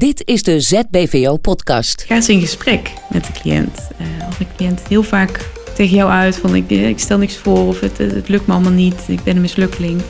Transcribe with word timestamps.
Dit 0.00 0.22
is 0.24 0.42
de 0.42 0.60
ZBVO-podcast. 0.60 2.04
Ga 2.06 2.14
eens 2.14 2.28
in 2.28 2.40
gesprek 2.40 2.92
met 3.10 3.24
de 3.24 3.32
cliënt. 3.32 3.88
Uh, 4.00 4.26
als 4.26 4.38
de 4.38 4.46
cliënt 4.56 4.80
heel 4.88 5.02
vaak 5.02 5.50
tegen 5.74 5.96
jou 5.96 6.10
uit 6.10 6.36
van 6.36 6.54
ik, 6.54 6.70
ik 6.70 6.98
stel 6.98 7.18
niks 7.18 7.36
voor 7.36 7.66
of 7.66 7.80
het, 7.80 7.98
het, 7.98 8.28
lukt 8.28 8.46
me 8.46 8.52
allemaal 8.52 8.72
niet, 8.72 8.94
ik 9.06 9.22
ben 9.22 9.34
een 9.34 9.42
mislukkeling. 9.42 10.02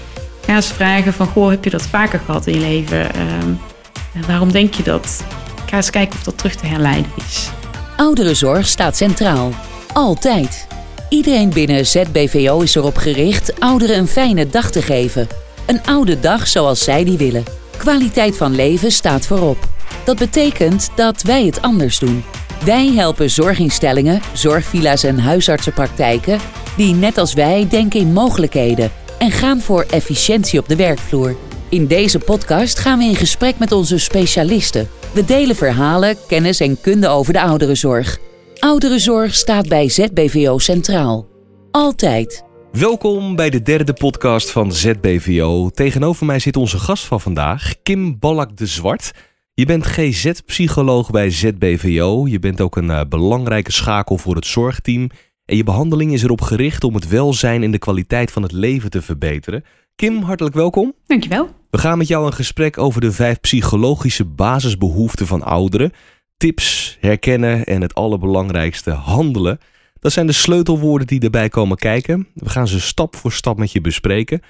Ga 0.45 0.55
eens 0.55 0.67
vragen 0.67 1.13
van 1.13 1.27
goh, 1.27 1.51
heb 1.51 1.65
je 1.65 1.71
dat 1.71 1.83
vaker 1.83 2.21
gehad 2.25 2.47
in 2.47 2.55
je 2.55 2.61
leven? 2.61 2.99
Uh, 3.01 4.27
waarom 4.27 4.53
denk 4.53 4.75
je 4.75 4.83
dat? 4.83 5.25
Ga 5.67 5.77
eens 5.77 5.91
kijken 5.91 6.19
of 6.19 6.23
dat 6.25 6.39
terug 6.39 6.55
te 6.55 6.67
herleiden 6.67 7.13
is. 7.17 7.51
Ouderenzorg 7.97 8.67
staat 8.67 8.97
centraal. 8.97 9.53
Altijd. 9.93 10.67
Iedereen 11.09 11.51
binnen 11.51 11.87
ZBVO 11.87 12.61
is 12.61 12.75
erop 12.75 12.97
gericht 12.97 13.61
ouderen 13.61 13.99
een 13.99 14.09
fijne 14.09 14.47
dag 14.47 14.71
te 14.71 14.83
geven. 14.83 15.29
Een 15.67 15.83
oude 15.83 16.21
dag 16.21 16.49
zoals 16.49 16.85
zij 16.85 17.05
die 17.05 17.19
willen. 17.19 17.45
Kwaliteit 17.77 18.37
van 18.37 18.55
leven 18.55 18.93
staat 18.93 19.27
voorop. 19.27 19.79
Dat 20.05 20.19
betekent 20.19 20.91
dat 20.97 21.23
wij 21.23 21.47
het 21.47 21.63
anders 21.63 21.99
doen. 21.99 22.25
Wij 22.65 22.93
helpen 22.93 23.31
zorginstellingen, 23.31 24.21
zorgvilla's 24.33 25.03
en 25.03 25.19
huisartsenpraktijken 25.19 26.39
die 26.77 26.95
net 26.95 27.19
als 27.19 27.35
wij 27.35 27.67
denken 27.69 28.01
in 28.01 28.13
mogelijkheden 28.13 28.91
en 29.19 29.31
gaan 29.31 29.61
voor 29.61 29.83
efficiëntie 29.83 30.59
op 30.59 30.69
de 30.69 30.77
werkvloer. 30.77 31.37
In 31.69 31.87
deze 31.87 32.19
podcast 32.19 32.79
gaan 32.79 32.99
we 32.99 33.05
in 33.05 33.15
gesprek 33.15 33.59
met 33.59 33.73
onze 33.73 33.99
specialisten. 33.99 34.89
We 35.13 35.25
delen 35.25 35.57
verhalen, 35.57 36.17
kennis 36.27 36.61
en 36.61 36.81
kunde 36.81 37.09
over 37.09 37.33
de 37.33 37.41
ouderenzorg. 37.41 38.19
Ouderenzorg 38.59 39.35
staat 39.35 39.69
bij 39.69 39.89
ZBVO 39.89 40.59
centraal. 40.59 41.27
Altijd. 41.71 42.45
Welkom 42.73 43.37
bij 43.37 43.51
de 43.51 43.63
derde 43.63 43.93
podcast 43.93 44.51
van 44.51 44.73
ZBVO. 44.73 45.69
Tegenover 45.69 46.27
mij 46.27 46.39
zit 46.39 46.57
onze 46.57 46.79
gast 46.79 47.05
van 47.05 47.21
vandaag, 47.21 47.75
Kim 47.83 48.19
Ballak 48.19 48.57
de 48.57 48.67
Zwart. 48.67 49.13
Je 49.55 49.67
bent 49.67 49.87
GZ-psycholoog 49.87 51.11
bij 51.11 51.31
ZBVO. 51.31 52.27
Je 52.27 52.39
bent 52.39 52.61
ook 52.61 52.77
een 52.77 52.91
uh, 52.91 53.01
belangrijke 53.09 53.73
schakel 53.73 54.19
voor 54.19 54.35
het 54.35 54.47
zorgteam. 54.47 55.11
En 55.45 55.57
je 55.57 55.65
behandeling 55.65 56.13
is 56.13 56.23
erop 56.23 56.41
gericht 56.41 56.85
om 56.85 56.95
het 56.95 57.09
welzijn 57.09 57.63
en 57.63 57.71
de 57.71 57.79
kwaliteit 57.79 58.31
van 58.31 58.43
het 58.43 58.53
leven 58.53 58.91
te 58.91 59.03
verbeteren. 59.03 59.65
Kim, 59.97 60.23
hartelijk 60.23 60.55
welkom. 60.55 60.95
Dankjewel. 61.07 61.49
We 61.71 61.79
gaan 61.79 61.99
met 61.99 62.09
jou 62.09 62.27
een 62.27 62.33
gesprek 62.33 62.79
over 62.79 63.01
de 63.01 63.13
vijf 63.13 63.41
psychologische 63.41 64.25
basisbehoeften 64.25 65.27
van 65.27 65.43
ouderen. 65.43 65.93
Tips, 66.37 66.97
herkennen 67.01 67.65
en 67.65 67.81
het 67.81 67.95
allerbelangrijkste, 67.95 68.91
handelen. 68.91 69.59
Dat 69.99 70.13
zijn 70.13 70.27
de 70.27 70.33
sleutelwoorden 70.33 71.07
die 71.07 71.21
erbij 71.21 71.49
komen 71.49 71.77
kijken. 71.77 72.29
We 72.35 72.49
gaan 72.49 72.69
ze 72.69 72.81
stap 72.81 73.17
voor 73.17 73.33
stap 73.33 73.59
met 73.59 73.73
je 73.73 73.81
bespreken. 73.81 74.41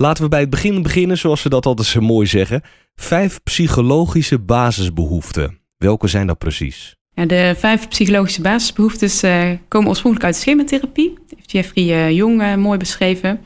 Laten 0.00 0.22
we 0.22 0.28
bij 0.28 0.40
het 0.40 0.50
begin 0.50 0.82
beginnen, 0.82 1.18
zoals 1.18 1.42
we 1.42 1.48
dat 1.48 1.66
altijd 1.66 1.88
zo 1.88 2.00
mooi 2.00 2.26
zeggen. 2.26 2.62
Vijf 2.94 3.40
psychologische 3.42 4.38
basisbehoeften. 4.38 5.58
Welke 5.76 6.08
zijn 6.08 6.26
dat 6.26 6.38
precies? 6.38 6.96
Ja, 7.14 7.26
de 7.26 7.54
vijf 7.58 7.88
psychologische 7.88 8.40
basisbehoeftes 8.40 9.24
uh, 9.24 9.50
komen 9.68 9.88
oorspronkelijk 9.88 10.32
uit 10.32 10.36
schematherapie. 10.42 11.18
Heeft 11.36 11.50
Jeffrey 11.50 11.84
uh, 11.84 12.10
Jong 12.16 12.42
uh, 12.42 12.54
mooi 12.54 12.78
beschreven. 12.78 13.40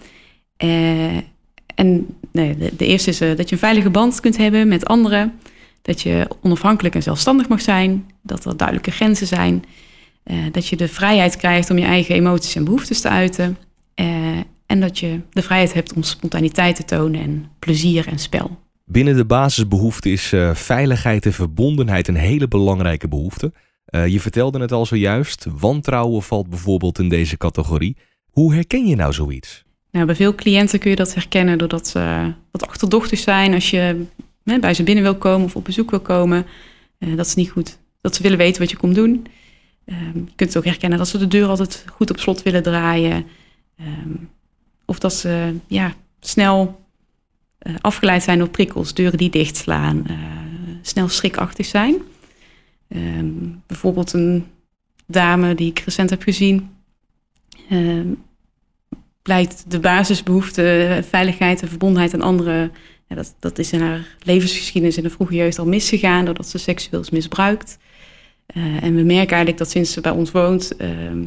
en 1.74 2.06
nee, 2.32 2.56
de, 2.56 2.76
de, 2.76 2.86
eerste 2.86 3.10
is 3.10 3.18
dat 3.18 3.48
je 3.48 3.54
een 3.54 3.58
veilige 3.58 3.90
band 3.90 4.20
kunt 4.20 4.36
hebben 4.36 4.68
met 4.68 4.86
anderen. 4.86 5.38
Dat 5.82 6.02
je 6.02 6.28
onafhankelijk 6.42 6.94
en 6.94 7.02
zelfstandig 7.02 7.48
mag 7.48 7.60
zijn. 7.60 8.10
Dat 8.22 8.44
er 8.44 8.56
duidelijke 8.56 8.90
grenzen 8.90 9.26
zijn. 9.26 9.64
dat 10.52 10.68
je 10.68 10.76
de 10.76 10.88
vrijheid 10.88 11.36
krijgt 11.36 11.70
om 11.70 11.78
je 11.78 11.84
eigen 11.84 12.14
emoties 12.14 12.54
en 12.54 12.64
behoeftes 12.64 13.00
te 13.00 13.08
uiten. 13.08 13.56
En 14.74 14.80
dat 14.80 14.98
je 14.98 15.20
de 15.30 15.42
vrijheid 15.42 15.72
hebt 15.72 15.92
om 15.92 16.02
spontaniteit 16.02 16.76
te 16.76 16.84
tonen 16.84 17.20
en 17.20 17.46
plezier 17.58 18.06
en 18.06 18.18
spel. 18.18 18.58
Binnen 18.84 19.16
de 19.16 19.24
basisbehoefte 19.24 20.10
is 20.10 20.32
uh, 20.32 20.54
veiligheid 20.54 21.26
en 21.26 21.32
verbondenheid 21.32 22.08
een 22.08 22.14
hele 22.14 22.48
belangrijke 22.48 23.08
behoefte. 23.08 23.52
Uh, 23.90 24.06
je 24.06 24.20
vertelde 24.20 24.60
het 24.60 24.72
al 24.72 24.86
zojuist, 24.86 25.46
wantrouwen 25.58 26.22
valt 26.22 26.48
bijvoorbeeld 26.48 26.98
in 26.98 27.08
deze 27.08 27.36
categorie. 27.36 27.96
Hoe 28.30 28.54
herken 28.54 28.86
je 28.86 28.96
nou 28.96 29.12
zoiets? 29.12 29.64
Nou, 29.90 30.06
bij 30.06 30.14
veel 30.14 30.34
cliënten 30.34 30.78
kun 30.78 30.90
je 30.90 30.96
dat 30.96 31.14
herkennen 31.14 31.58
doordat 31.58 31.88
ze 31.88 32.32
wat 32.50 32.66
achterdochtig 32.66 33.18
zijn 33.18 33.54
als 33.54 33.70
je 33.70 34.04
bij 34.42 34.74
ze 34.74 34.82
binnen 34.82 35.04
wil 35.04 35.16
komen 35.16 35.46
of 35.46 35.56
op 35.56 35.64
bezoek 35.64 35.90
wil 35.90 36.00
komen. 36.00 36.46
Uh, 36.98 37.16
dat 37.16 37.26
is 37.26 37.34
niet 37.34 37.50
goed. 37.50 37.78
Dat 38.00 38.14
ze 38.14 38.22
willen 38.22 38.38
weten 38.38 38.60
wat 38.60 38.70
je 38.70 38.76
komt 38.76 38.94
doen. 38.94 39.26
Ehm, 39.84 40.18
je 40.18 40.32
kunt 40.36 40.48
het 40.48 40.56
ook 40.56 40.64
herkennen 40.64 40.98
dat 40.98 41.08
ze 41.08 41.18
de 41.18 41.28
deur 41.28 41.48
altijd 41.48 41.84
goed 41.92 42.10
op 42.10 42.18
slot 42.18 42.42
willen 42.42 42.62
draaien. 42.62 43.26
Ehm, 44.84 44.90
of 44.90 44.98
dat 44.98 45.14
ze 45.14 45.54
ja, 45.66 45.94
snel 46.20 46.80
uh, 47.62 47.74
afgeleid 47.80 48.22
zijn 48.22 48.38
door 48.38 48.48
prikkels, 48.48 48.94
deuren 48.94 49.18
die 49.18 49.30
dichtslaan, 49.30 50.04
uh, 50.10 50.16
snel 50.82 51.08
schrikachtig 51.08 51.66
zijn. 51.66 51.96
Ehm, 52.88 53.34
bijvoorbeeld 53.66 54.12
een 54.12 54.46
dame 55.06 55.54
die 55.54 55.70
ik 55.70 55.78
recent 55.78 56.10
heb 56.10 56.22
gezien, 56.22 56.70
uh, 57.70 58.12
blijkt 59.22 59.64
de 59.68 59.80
basisbehoefte, 59.80 61.00
veiligheid 61.08 61.62
en 61.62 61.68
verbondenheid 61.68 62.14
aan 62.14 62.22
anderen, 62.22 62.72
dat, 63.08 63.34
dat 63.38 63.58
is 63.58 63.72
in 63.72 63.80
haar 63.80 64.16
levensgeschiedenis 64.22 64.96
in 64.96 65.02
de 65.02 65.10
vroege 65.10 65.34
jeugd 65.34 65.58
al 65.58 65.66
misgegaan 65.66 66.24
doordat 66.24 66.48
ze 66.48 66.58
seksueel 66.58 67.00
is 67.00 67.10
misbruikt. 67.10 67.78
Eh, 68.46 68.82
en 68.82 68.94
we 68.94 69.02
merken 69.02 69.36
eigenlijk 69.36 69.58
dat 69.58 69.70
sinds 69.70 69.92
ze 69.92 70.00
bij 70.00 70.12
ons 70.12 70.30
woont, 70.30 70.76
ehm, 70.76 71.26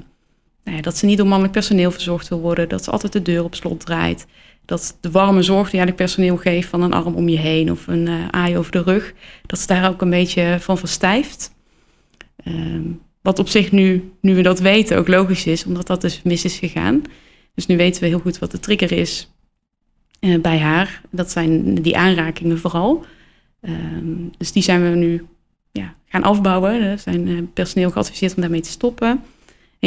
nou 0.72 0.82
dat 0.82 0.98
ze 0.98 1.06
niet 1.06 1.18
door 1.18 1.28
mannelijk 1.28 1.54
personeel 1.54 1.92
verzorgd 1.92 2.28
wil 2.28 2.40
worden, 2.40 2.70
dat 2.70 2.84
ze 2.84 2.92
altijd 2.92 3.14
de 3.14 3.22
deur 3.22 3.44
op 3.44 3.56
slot 3.56 3.86
draait 3.86 4.26
dat 4.68 4.98
de 5.02 5.12
warme 5.12 5.42
zorg 5.42 5.70
die 5.70 5.80
eigenlijk 5.80 5.96
personeel 5.96 6.38
geeft 6.38 6.70
van 6.70 6.82
een 6.82 6.94
arm 6.94 7.16
om 7.16 7.30
je 7.30 7.38
heen 7.38 7.72
of 7.72 7.88
een 7.88 8.06
uh, 8.08 8.28
aai 8.28 8.58
over 8.58 8.72
de 8.72 8.82
rug, 8.82 9.14
dat 9.46 9.60
ze 9.60 9.68
daar 9.68 9.90
ook 9.90 10.02
een 10.02 10.10
beetje 10.10 10.58
van 10.60 10.78
verstijft. 10.78 11.56
Ehm, 12.44 12.84
wat 13.22 13.40
op 13.40 13.48
zich 13.48 13.72
nu, 13.72 14.12
nu 14.22 14.36
we 14.36 14.42
dat 14.42 14.60
weten, 14.60 14.98
ook 14.98 15.08
logisch 15.08 15.46
is, 15.46 15.66
omdat 15.66 15.88
dat 15.88 16.02
dus 16.02 16.22
mis 16.22 16.44
is 16.44 16.58
gegaan. 16.58 17.02
Dus 17.56 17.66
nu 17.66 17.78
weten 17.78 18.02
we 18.02 18.08
heel 18.08 18.20
goed 18.20 18.40
wat 18.40 18.52
de 18.52 18.60
trigger 18.60 18.92
is 18.92 19.32
uh, 20.20 20.42
bij 20.42 20.60
haar. 20.60 21.02
Dat 21.12 21.32
zijn 21.32 21.76
die 21.76 21.98
aanrakingen 21.98 22.60
vooral. 22.60 23.06
Ehm, 23.62 24.14
dus 24.38 24.52
die 24.52 24.64
zijn 24.64 24.90
we 24.90 24.96
nu 24.96 25.26
ja, 25.72 25.96
gaan 26.06 26.24
afbouwen. 26.24 26.82
Er 26.82 27.00
zijn 27.00 27.28
uh, 27.28 27.42
personeel 27.54 27.92
geadviseerd 27.92 28.36
om 28.36 28.42
daarmee 28.42 28.62
te 28.62 28.70
stoppen. 28.70 29.24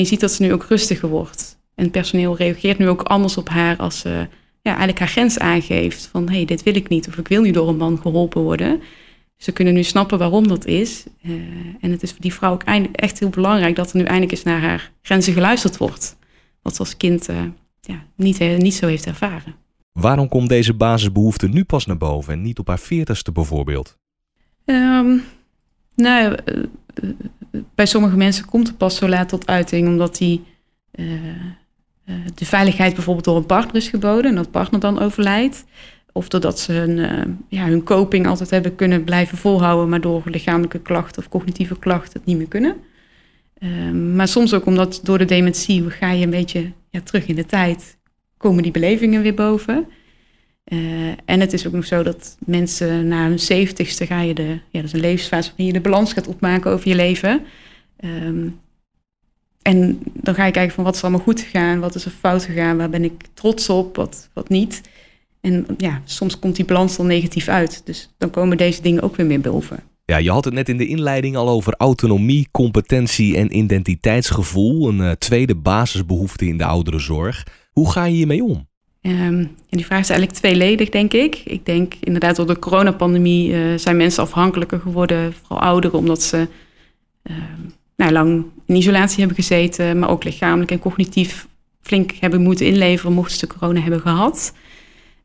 En 0.00 0.06
je 0.06 0.12
ziet 0.12 0.20
dat 0.20 0.32
ze 0.32 0.42
nu 0.42 0.52
ook 0.52 0.64
rustiger 0.64 1.08
wordt. 1.08 1.58
En 1.74 1.82
het 1.82 1.92
personeel 1.92 2.36
reageert 2.36 2.78
nu 2.78 2.88
ook 2.88 3.02
anders 3.02 3.36
op 3.36 3.48
haar 3.48 3.76
als 3.76 3.98
ze 3.98 4.08
ja, 4.62 4.70
eigenlijk 4.70 4.98
haar 4.98 5.08
grens 5.08 5.38
aangeeft 5.38 6.06
van 6.06 6.28
hé, 6.28 6.34
hey, 6.34 6.44
dit 6.44 6.62
wil 6.62 6.74
ik 6.74 6.88
niet 6.88 7.08
of 7.08 7.18
ik 7.18 7.28
wil 7.28 7.42
niet 7.42 7.54
door 7.54 7.68
een 7.68 7.76
man 7.76 7.98
geholpen 8.00 8.42
worden. 8.42 8.80
Ze 9.36 9.52
kunnen 9.52 9.74
nu 9.74 9.82
snappen 9.82 10.18
waarom 10.18 10.48
dat 10.48 10.66
is. 10.66 11.04
Uh, 11.22 11.32
en 11.80 11.90
het 11.90 12.02
is 12.02 12.10
voor 12.10 12.20
die 12.20 12.34
vrouw 12.34 12.52
ook 12.52 12.62
echt 12.92 13.18
heel 13.18 13.28
belangrijk 13.28 13.76
dat 13.76 13.90
er 13.90 13.96
nu 13.96 14.04
eindelijk 14.04 14.32
eens 14.32 14.42
naar 14.42 14.60
haar 14.60 14.92
grenzen 15.02 15.32
geluisterd 15.32 15.76
wordt. 15.76 16.16
Wat 16.62 16.74
ze 16.74 16.80
als 16.80 16.96
kind 16.96 17.30
uh, 17.30 17.42
ja, 17.80 18.04
niet, 18.16 18.40
uh, 18.40 18.56
niet 18.56 18.74
zo 18.74 18.86
heeft 18.86 19.06
ervaren. 19.06 19.54
Waarom 19.92 20.28
komt 20.28 20.48
deze 20.48 20.74
basisbehoefte 20.74 21.48
nu 21.48 21.64
pas 21.64 21.86
naar 21.86 21.96
boven 21.96 22.32
en 22.32 22.42
niet 22.42 22.58
op 22.58 22.68
haar 22.68 22.78
veertigste 22.78 23.32
bijvoorbeeld? 23.32 23.98
Um, 24.64 25.22
nou, 25.94 26.36
bij 27.74 27.86
sommige 27.86 28.16
mensen 28.16 28.44
komt 28.44 28.66
het 28.66 28.76
pas 28.76 28.96
zo 28.96 29.08
laat 29.08 29.28
tot 29.28 29.46
uiting 29.46 29.88
omdat 29.88 30.16
die 30.16 30.44
eh, 30.90 31.04
de 32.34 32.44
veiligheid 32.44 32.94
bijvoorbeeld 32.94 33.24
door 33.24 33.36
een 33.36 33.46
partner 33.46 33.76
is 33.76 33.88
geboden 33.88 34.30
en 34.30 34.36
dat 34.36 34.50
partner 34.50 34.80
dan 34.80 34.98
overlijdt. 34.98 35.64
Of 36.12 36.28
doordat 36.28 36.58
ze 36.58 36.72
hun, 36.72 36.96
uh, 36.96 37.34
ja, 37.48 37.66
hun 37.66 37.82
coping 37.82 38.26
altijd 38.26 38.50
hebben 38.50 38.74
kunnen 38.74 39.04
blijven 39.04 39.38
volhouden, 39.38 39.88
maar 39.88 40.00
door 40.00 40.22
lichamelijke 40.24 40.80
klachten 40.80 41.22
of 41.22 41.28
cognitieve 41.28 41.78
klachten 41.78 42.12
het 42.12 42.24
niet 42.24 42.36
meer 42.36 42.48
kunnen. 42.48 42.76
Uh, 43.58 43.90
maar 44.14 44.28
soms 44.28 44.54
ook 44.54 44.66
omdat 44.66 45.00
door 45.02 45.18
de 45.18 45.24
dementie 45.24 45.90
ga 45.90 46.10
je 46.10 46.24
een 46.24 46.30
beetje 46.30 46.72
ja, 46.88 47.00
terug 47.00 47.26
in 47.26 47.34
de 47.34 47.46
tijd, 47.46 47.98
komen 48.36 48.62
die 48.62 48.72
belevingen 48.72 49.22
weer 49.22 49.34
boven. 49.34 49.86
Uh, 50.72 51.08
en 51.24 51.40
het 51.40 51.52
is 51.52 51.66
ook 51.66 51.72
nog 51.72 51.86
zo 51.86 52.02
dat 52.02 52.36
mensen 52.46 53.08
na 53.08 53.28
hun 53.28 53.38
zeventigste 53.38 54.06
ga 54.06 54.20
je 54.20 54.34
de, 54.34 54.48
ja, 54.48 54.80
dat 54.80 54.84
is 54.84 54.92
een 54.92 55.00
levensfase 55.00 55.48
waarin 55.48 55.66
je 55.66 55.72
de 55.72 55.80
balans 55.80 56.12
gaat 56.12 56.26
opmaken 56.26 56.70
over 56.70 56.88
je 56.88 56.94
leven. 56.94 57.42
Um, 58.04 58.60
en 59.62 59.98
dan 60.12 60.34
ga 60.34 60.46
je 60.46 60.52
kijken 60.52 60.74
van 60.74 60.84
wat 60.84 60.94
is 60.94 61.02
allemaal 61.02 61.20
goed 61.20 61.40
gegaan, 61.40 61.80
wat 61.80 61.94
is 61.94 62.04
er 62.04 62.10
fout 62.10 62.44
gegaan, 62.44 62.76
waar 62.76 62.90
ben 62.90 63.04
ik 63.04 63.24
trots 63.34 63.68
op, 63.68 63.96
wat, 63.96 64.30
wat 64.32 64.48
niet. 64.48 64.80
En 65.40 65.66
ja, 65.76 66.02
soms 66.04 66.38
komt 66.38 66.56
die 66.56 66.64
balans 66.64 66.96
dan 66.96 67.06
negatief 67.06 67.48
uit. 67.48 67.82
Dus 67.84 68.14
dan 68.18 68.30
komen 68.30 68.56
deze 68.56 68.82
dingen 68.82 69.02
ook 69.02 69.16
weer 69.16 69.26
meer 69.26 69.40
boven. 69.40 69.82
Ja, 70.04 70.16
je 70.16 70.30
had 70.30 70.44
het 70.44 70.54
net 70.54 70.68
in 70.68 70.76
de 70.76 70.86
inleiding 70.86 71.36
al 71.36 71.48
over 71.48 71.74
autonomie, 71.76 72.48
competentie 72.50 73.36
en 73.36 73.56
identiteitsgevoel. 73.56 74.88
Een 74.88 74.98
uh, 74.98 75.10
tweede 75.10 75.54
basisbehoefte 75.54 76.46
in 76.46 76.58
de 76.58 76.64
ouderenzorg. 76.64 77.46
Hoe 77.72 77.90
ga 77.90 78.04
je 78.04 78.14
hiermee 78.14 78.44
om? 78.44 78.68
Um, 79.02 79.38
en 79.68 79.76
die 79.76 79.86
vraag 79.86 80.00
is 80.00 80.10
eigenlijk 80.10 80.38
tweeledig, 80.38 80.88
denk 80.88 81.12
ik. 81.12 81.42
Ik 81.44 81.66
denk 81.66 81.94
inderdaad 82.00 82.36
door 82.36 82.46
de 82.46 82.58
coronapandemie 82.58 83.50
uh, 83.50 83.78
zijn 83.78 83.96
mensen 83.96 84.22
afhankelijker 84.22 84.80
geworden, 84.80 85.32
vooral 85.32 85.60
ouderen, 85.60 85.98
omdat 85.98 86.22
ze 86.22 86.48
uh, 87.22 87.36
nou, 87.96 88.12
lang 88.12 88.44
in 88.66 88.76
isolatie 88.76 89.18
hebben 89.18 89.36
gezeten, 89.36 89.98
maar 89.98 90.10
ook 90.10 90.24
lichamelijk 90.24 90.70
en 90.70 90.78
cognitief 90.78 91.46
flink 91.80 92.12
hebben 92.12 92.42
moeten 92.42 92.66
inleveren 92.66 93.12
mochten 93.12 93.38
ze 93.38 93.46
corona 93.46 93.80
hebben 93.80 94.00
gehad. 94.00 94.54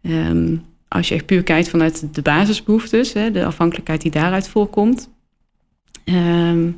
Um, 0.02 0.64
als 0.88 1.08
je 1.08 1.16
echt 1.16 1.26
puur 1.26 1.44
kijkt 1.44 1.70
vanuit 1.70 2.16
de 2.16 2.22
basisbehoeftes, 2.22 3.14
hè, 3.14 3.32
de 3.32 3.46
afhankelijkheid 3.46 4.02
die 4.02 4.12
daaruit 4.12 4.48
voorkomt, 4.48 5.10
ehm, 6.04 6.72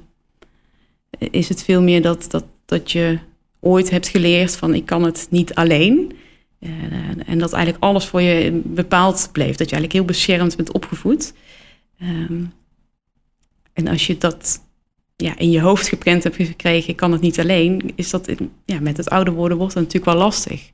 is 1.20 1.50
het 1.50 1.64
veel 1.64 1.82
meer 1.82 2.02
dat, 2.02 2.26
dat, 2.30 2.46
dat 2.66 2.92
je 2.92 3.20
ooit 3.60 3.90
hebt 3.90 4.08
geleerd 4.08 4.56
van 4.56 4.74
ik 4.74 4.86
kan 4.86 5.04
het 5.04 5.28
niet 5.30 5.56
alleen. 5.56 6.12
Uh, 6.60 6.70
en 7.26 7.40
dat 7.40 7.54
eigenlijk 7.54 7.84
alles 7.84 8.06
voor 8.06 8.22
je 8.22 8.62
bepaald 8.66 9.30
bleef. 9.32 9.56
Dat 9.56 9.70
je 9.70 9.76
eigenlijk 9.76 9.94
heel 9.94 10.06
beschermd 10.06 10.56
bent 10.56 10.72
opgevoed. 10.72 11.34
Um, 12.02 12.54
en 13.74 13.88
als 13.88 14.08
je 14.08 14.18
dat 14.18 14.66
ja, 15.16 15.38
in 15.38 15.52
je 15.52 15.62
hoofd 15.62 15.88
geprent 15.88 16.24
hebt 16.24 16.36
gekregen, 16.36 16.90
ik 16.90 16.96
kan 16.96 17.12
het 17.12 17.22
niet 17.22 17.40
alleen, 17.40 17.92
is 17.96 18.10
dat 18.10 18.30
ja, 18.66 18.80
met 18.80 18.98
het 18.98 19.10
ouder 19.10 19.34
worden 19.34 19.58
wordt 19.58 19.74
dat 19.74 19.84
natuurlijk 19.84 20.12
wel 20.12 20.22
lastig. 20.24 20.72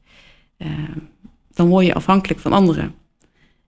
Uh, 0.57 0.67
dan 1.53 1.67
word 1.67 1.85
je 1.85 1.93
afhankelijk 1.93 2.39
van 2.39 2.53
anderen. 2.53 2.95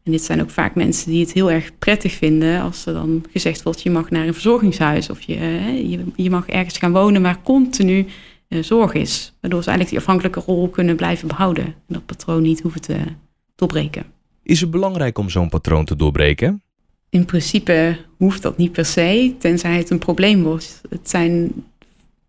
En 0.04 0.12
dit 0.12 0.24
zijn 0.24 0.42
ook 0.42 0.50
vaak 0.50 0.76
mensen 0.76 1.12
die 1.12 1.20
het 1.20 1.34
heel 1.34 1.52
erg 1.52 1.78
prettig 1.78 2.14
vinden 2.14 2.62
als 2.62 2.86
er 2.86 2.94
dan 2.94 3.26
gezegd 3.32 3.64
wordt, 3.64 3.82
je 3.82 3.90
mag 3.90 4.10
naar 4.10 4.28
een 4.28 4.34
verzorgingshuis 4.34 5.10
of 5.10 5.22
je, 5.22 5.40
je, 5.90 6.06
je, 6.16 6.30
mag 6.30 6.48
ergens 6.48 6.78
gaan 6.78 6.92
wonen 6.92 7.22
waar 7.22 7.42
continu 7.42 8.06
zorg 8.64 8.94
is. 8.94 9.34
Waardoor 9.42 9.64
ze 9.64 9.70
eigenlijk 9.70 9.90
die 9.90 10.00
afhankelijke 10.00 10.52
rol 10.52 10.70
kunnen 10.70 10.96
blijven 10.96 11.28
behouden 11.28 11.66
en 11.66 11.74
dat 11.88 12.06
patroon 12.06 12.42
niet 12.42 12.62
hoeven 12.62 12.82
te 12.82 12.98
doorbreken. 13.56 14.06
Is 14.44 14.62
het 14.62 14.72
belangrijk 14.72 15.18
om 15.18 15.30
zo'n 15.30 15.50
patroon 15.50 15.86
te 15.86 15.96
doorbreken? 15.96 16.62
In 17.10 17.26
principe 17.26 17.98
hoeft 18.18 18.42
dat 18.42 18.58
niet 18.58 18.72
per 18.72 18.86
se, 18.86 19.36
tenzij 19.40 19.78
het 19.78 19.90
een 19.90 20.00
probleem 20.00 20.44
wordt. 20.44 20.82
Het 20.90 21.10
zijn 21.10 21.52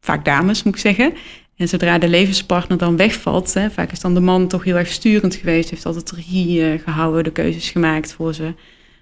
vaak 0.01 0.25
dames, 0.25 0.63
moet 0.63 0.75
ik 0.75 0.81
zeggen. 0.81 1.13
En 1.57 1.69
zodra 1.69 1.99
de 1.99 2.09
levenspartner 2.09 2.79
dan 2.79 2.97
wegvalt, 2.97 3.55
hè, 3.55 3.71
vaak 3.71 3.93
is 3.93 4.01
dan 4.01 4.15
de 4.15 4.21
man 4.21 4.49
toch 4.49 4.65
heel 4.65 4.77
erg 4.77 4.89
sturend 4.89 5.35
geweest, 5.35 5.71
heeft 5.71 5.87
altijd 5.87 6.11
regie 6.11 6.61
uh, 6.61 6.81
gehouden, 6.81 7.25
de 7.25 7.33
keuzes 7.33 7.71
gemaakt 7.71 8.13
voor 8.13 8.35
ze. 8.35 8.55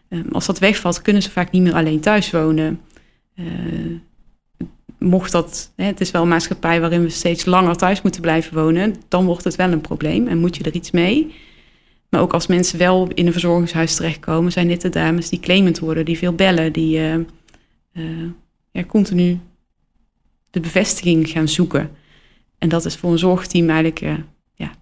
Um, 0.09 0.27
als 0.32 0.47
dat 0.47 0.59
wegvalt, 0.59 1.03
kunnen 1.03 1.23
ze 1.23 1.31
vaak 1.31 1.50
niet 1.50 1.62
meer 1.62 1.75
alleen 1.75 2.00
thuis 2.00 2.31
wonen. 2.31 2.81
Uh, 3.37 3.47
mocht 5.05 5.33
dat, 5.33 5.73
hè, 5.77 5.85
het 5.85 6.01
is 6.01 6.11
wel 6.11 6.23
een 6.23 6.29
maatschappij 6.29 6.81
waarin 6.81 7.03
we 7.03 7.09
steeds 7.09 7.45
langer 7.45 7.77
thuis 7.77 8.03
moeten 8.03 8.21
blijven 8.21 8.55
wonen, 8.55 8.95
dan 9.09 9.25
wordt 9.25 9.45
het 9.45 9.56
wel 9.56 9.73
een 9.73 9.81
probleem 9.81 10.27
en 10.27 10.39
moet 10.39 10.56
je 10.56 10.65
er 10.65 10.75
iets 10.75 10.91
mee. 10.91 11.35
Maar 12.09 12.21
ook 12.21 12.33
als 12.33 12.47
mensen 12.47 12.79
wel 12.79 13.09
in 13.15 13.27
een 13.27 13.33
verzorgingshuis 13.33 13.95
terechtkomen, 13.95 14.53
zijn 14.53 14.69
dit 14.69 14.81
de 14.81 14.89
dames 14.89 15.29
die 15.29 15.41
claimend 15.41 15.79
worden, 15.79 16.05
die 16.05 16.19
veel 16.19 16.33
bellen, 16.33 16.73
die 16.73 16.99
uh, 16.99 17.15
uh, 17.93 18.31
ja, 18.71 18.85
continu 18.85 19.39
de 20.51 20.61
bevestiging 20.61 21.29
gaan 21.29 21.49
zoeken. 21.49 21.91
En 22.59 22.69
dat 22.69 22.85
is 22.85 22.97
voor 22.97 23.12
een 23.12 23.19
zorgteam 23.19 23.69
eigenlijk 23.69 24.01
uh, 24.01 24.15
ja, 24.55 24.75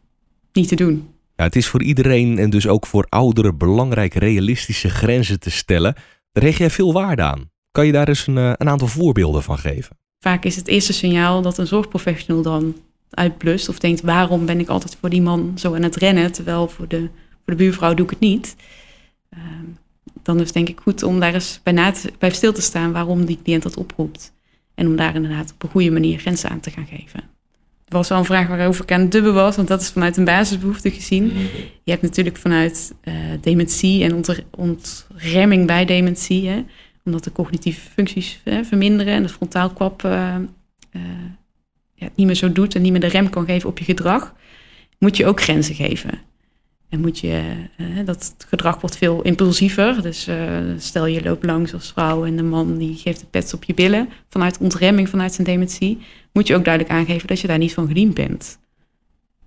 niet 0.53 0.69
te 0.69 0.75
doen. 0.75 1.09
Ja, 1.37 1.45
het 1.45 1.57
is 1.57 1.67
voor 1.67 1.83
iedereen 1.83 2.39
en 2.39 2.51
dus 2.51 2.67
ook 2.67 2.87
voor 2.87 3.07
ouderen 3.09 3.59
belangrijk 3.59 4.15
realistische 4.15 4.91
grenzen 4.91 5.41
te 5.41 5.51
stellen. 5.51 5.95
Daar 6.33 6.45
hecht 6.45 6.59
jij 6.59 6.71
veel 6.71 6.93
waarde 6.93 7.23
aan. 7.23 7.51
Kan 7.71 7.87
je 7.87 7.93
daar 7.93 8.09
eens 8.09 8.27
een, 8.27 8.37
een 8.37 8.69
aantal 8.69 8.89
voorbeelden 8.89 9.43
van 9.43 9.59
geven? 9.59 9.97
Vaak 10.23 10.45
is 10.45 10.57
het 10.57 10.69
eerste 10.69 10.93
signaal 10.93 11.43
dat 11.43 11.59
een 11.59 11.67
zorgprofessional 11.67 12.43
dan 12.43 12.77
uitblust 13.11 13.69
of 13.69 13.79
denkt: 13.79 14.01
waarom 14.01 14.47
ben 14.47 14.61
ik 14.61 14.69
altijd 14.69 14.97
voor 15.01 15.11
die 15.11 15.23
man 15.23 15.53
zo 15.57 15.75
aan 15.75 15.83
het 15.83 15.97
rennen, 15.97 16.33
terwijl 16.33 16.69
voor 16.69 16.89
de, 16.89 16.99
voor 17.45 17.45
de 17.45 17.55
buurvrouw 17.55 17.95
doe 17.95 18.05
ik 18.05 18.11
het 18.11 18.21
niet. 18.21 18.57
Uh, 19.35 19.41
dan 20.23 20.37
is 20.37 20.45
het 20.45 20.55
denk 20.55 20.69
ik 20.69 20.81
goed 20.81 21.03
om 21.03 21.21
daar 21.21 21.35
eens 21.35 21.61
bij, 21.63 21.73
na 21.73 21.91
te, 21.91 22.13
bij 22.19 22.31
stil 22.31 22.53
te 22.53 22.63
staan 22.63 22.93
waarom 22.93 23.25
die 23.25 23.39
cliënt 23.43 23.63
dat 23.63 23.77
oproept. 23.77 24.33
En 24.75 24.87
om 24.87 24.97
daar 24.97 25.15
inderdaad 25.15 25.53
op 25.53 25.63
een 25.63 25.71
goede 25.71 25.91
manier 25.91 26.19
grenzen 26.19 26.51
aan 26.51 26.61
te 26.61 26.71
gaan 26.71 26.87
geven. 26.87 27.21
Er 27.89 27.99
was 27.99 28.09
wel 28.09 28.19
een 28.19 28.25
vraag 28.25 28.49
waarover 28.49 28.83
ik 28.83 28.93
aan 28.93 29.01
het 29.01 29.13
dubben 29.13 29.35
was, 29.35 29.57
want 29.57 29.69
dat 29.69 29.81
is 29.81 29.91
vanuit 29.91 30.17
een 30.17 30.25
basisbehoefte 30.25 30.91
gezien. 30.91 31.33
Je 31.85 31.91
hebt 31.91 32.03
natuurlijk 32.03 32.37
vanuit 32.37 32.95
uh, 33.05 33.15
dementie 33.41 34.05
en 34.05 34.25
ontremming 34.51 35.67
bij 35.67 35.85
dementie, 35.85 36.49
hè, 36.49 36.65
omdat 37.05 37.25
de 37.25 37.33
cognitieve 37.33 37.91
functies 37.91 38.41
hè, 38.45 38.65
verminderen 38.65 39.15
en 39.15 39.23
de 39.23 39.29
frontaalkwap 39.29 40.03
uh, 40.03 40.37
ja, 41.95 42.09
niet 42.15 42.27
meer 42.27 42.35
zo 42.35 42.53
doet 42.53 42.75
en 42.75 42.83
niet 42.83 42.93
meer 42.93 43.01
de 43.01 43.07
rem 43.07 43.31
kan 43.31 43.47
geven 43.47 43.69
op 43.69 43.79
je 43.79 43.85
gedrag, 43.85 44.35
moet 44.99 45.17
je 45.17 45.27
ook 45.27 45.41
grenzen 45.41 45.75
geven. 45.75 46.11
En 46.89 47.01
moet 47.01 47.19
je, 47.19 47.67
uh, 47.77 47.87
dat 48.05 48.35
gedrag 48.49 48.81
wordt 48.81 48.97
veel 48.97 49.23
impulsiever. 49.23 50.03
Dus 50.03 50.29
stel 50.77 51.07
je 51.07 51.23
loopt 51.23 51.45
langs 51.45 51.75
als 51.75 51.93
vrouw 51.93 52.25
en 52.25 52.37
de 52.37 52.43
man 52.43 52.79
die 52.79 52.97
geeft 52.97 53.21
de 53.21 53.27
pets 53.27 53.55
op 53.55 53.65
je 53.65 53.75
billen 53.75 54.09
vanuit 54.29 54.59
ontremming, 54.59 55.09
vanuit 55.09 55.33
zijn 55.33 55.47
dementie, 55.47 55.99
moet 56.33 56.47
je 56.47 56.55
ook 56.55 56.65
duidelijk 56.65 56.95
aangeven 56.95 57.29
dat 57.29 57.41
je 57.41 57.47
daar 57.47 57.59
niet 57.59 57.75
van 57.75 57.87
gediend 57.87 58.15
bent. 58.15 58.59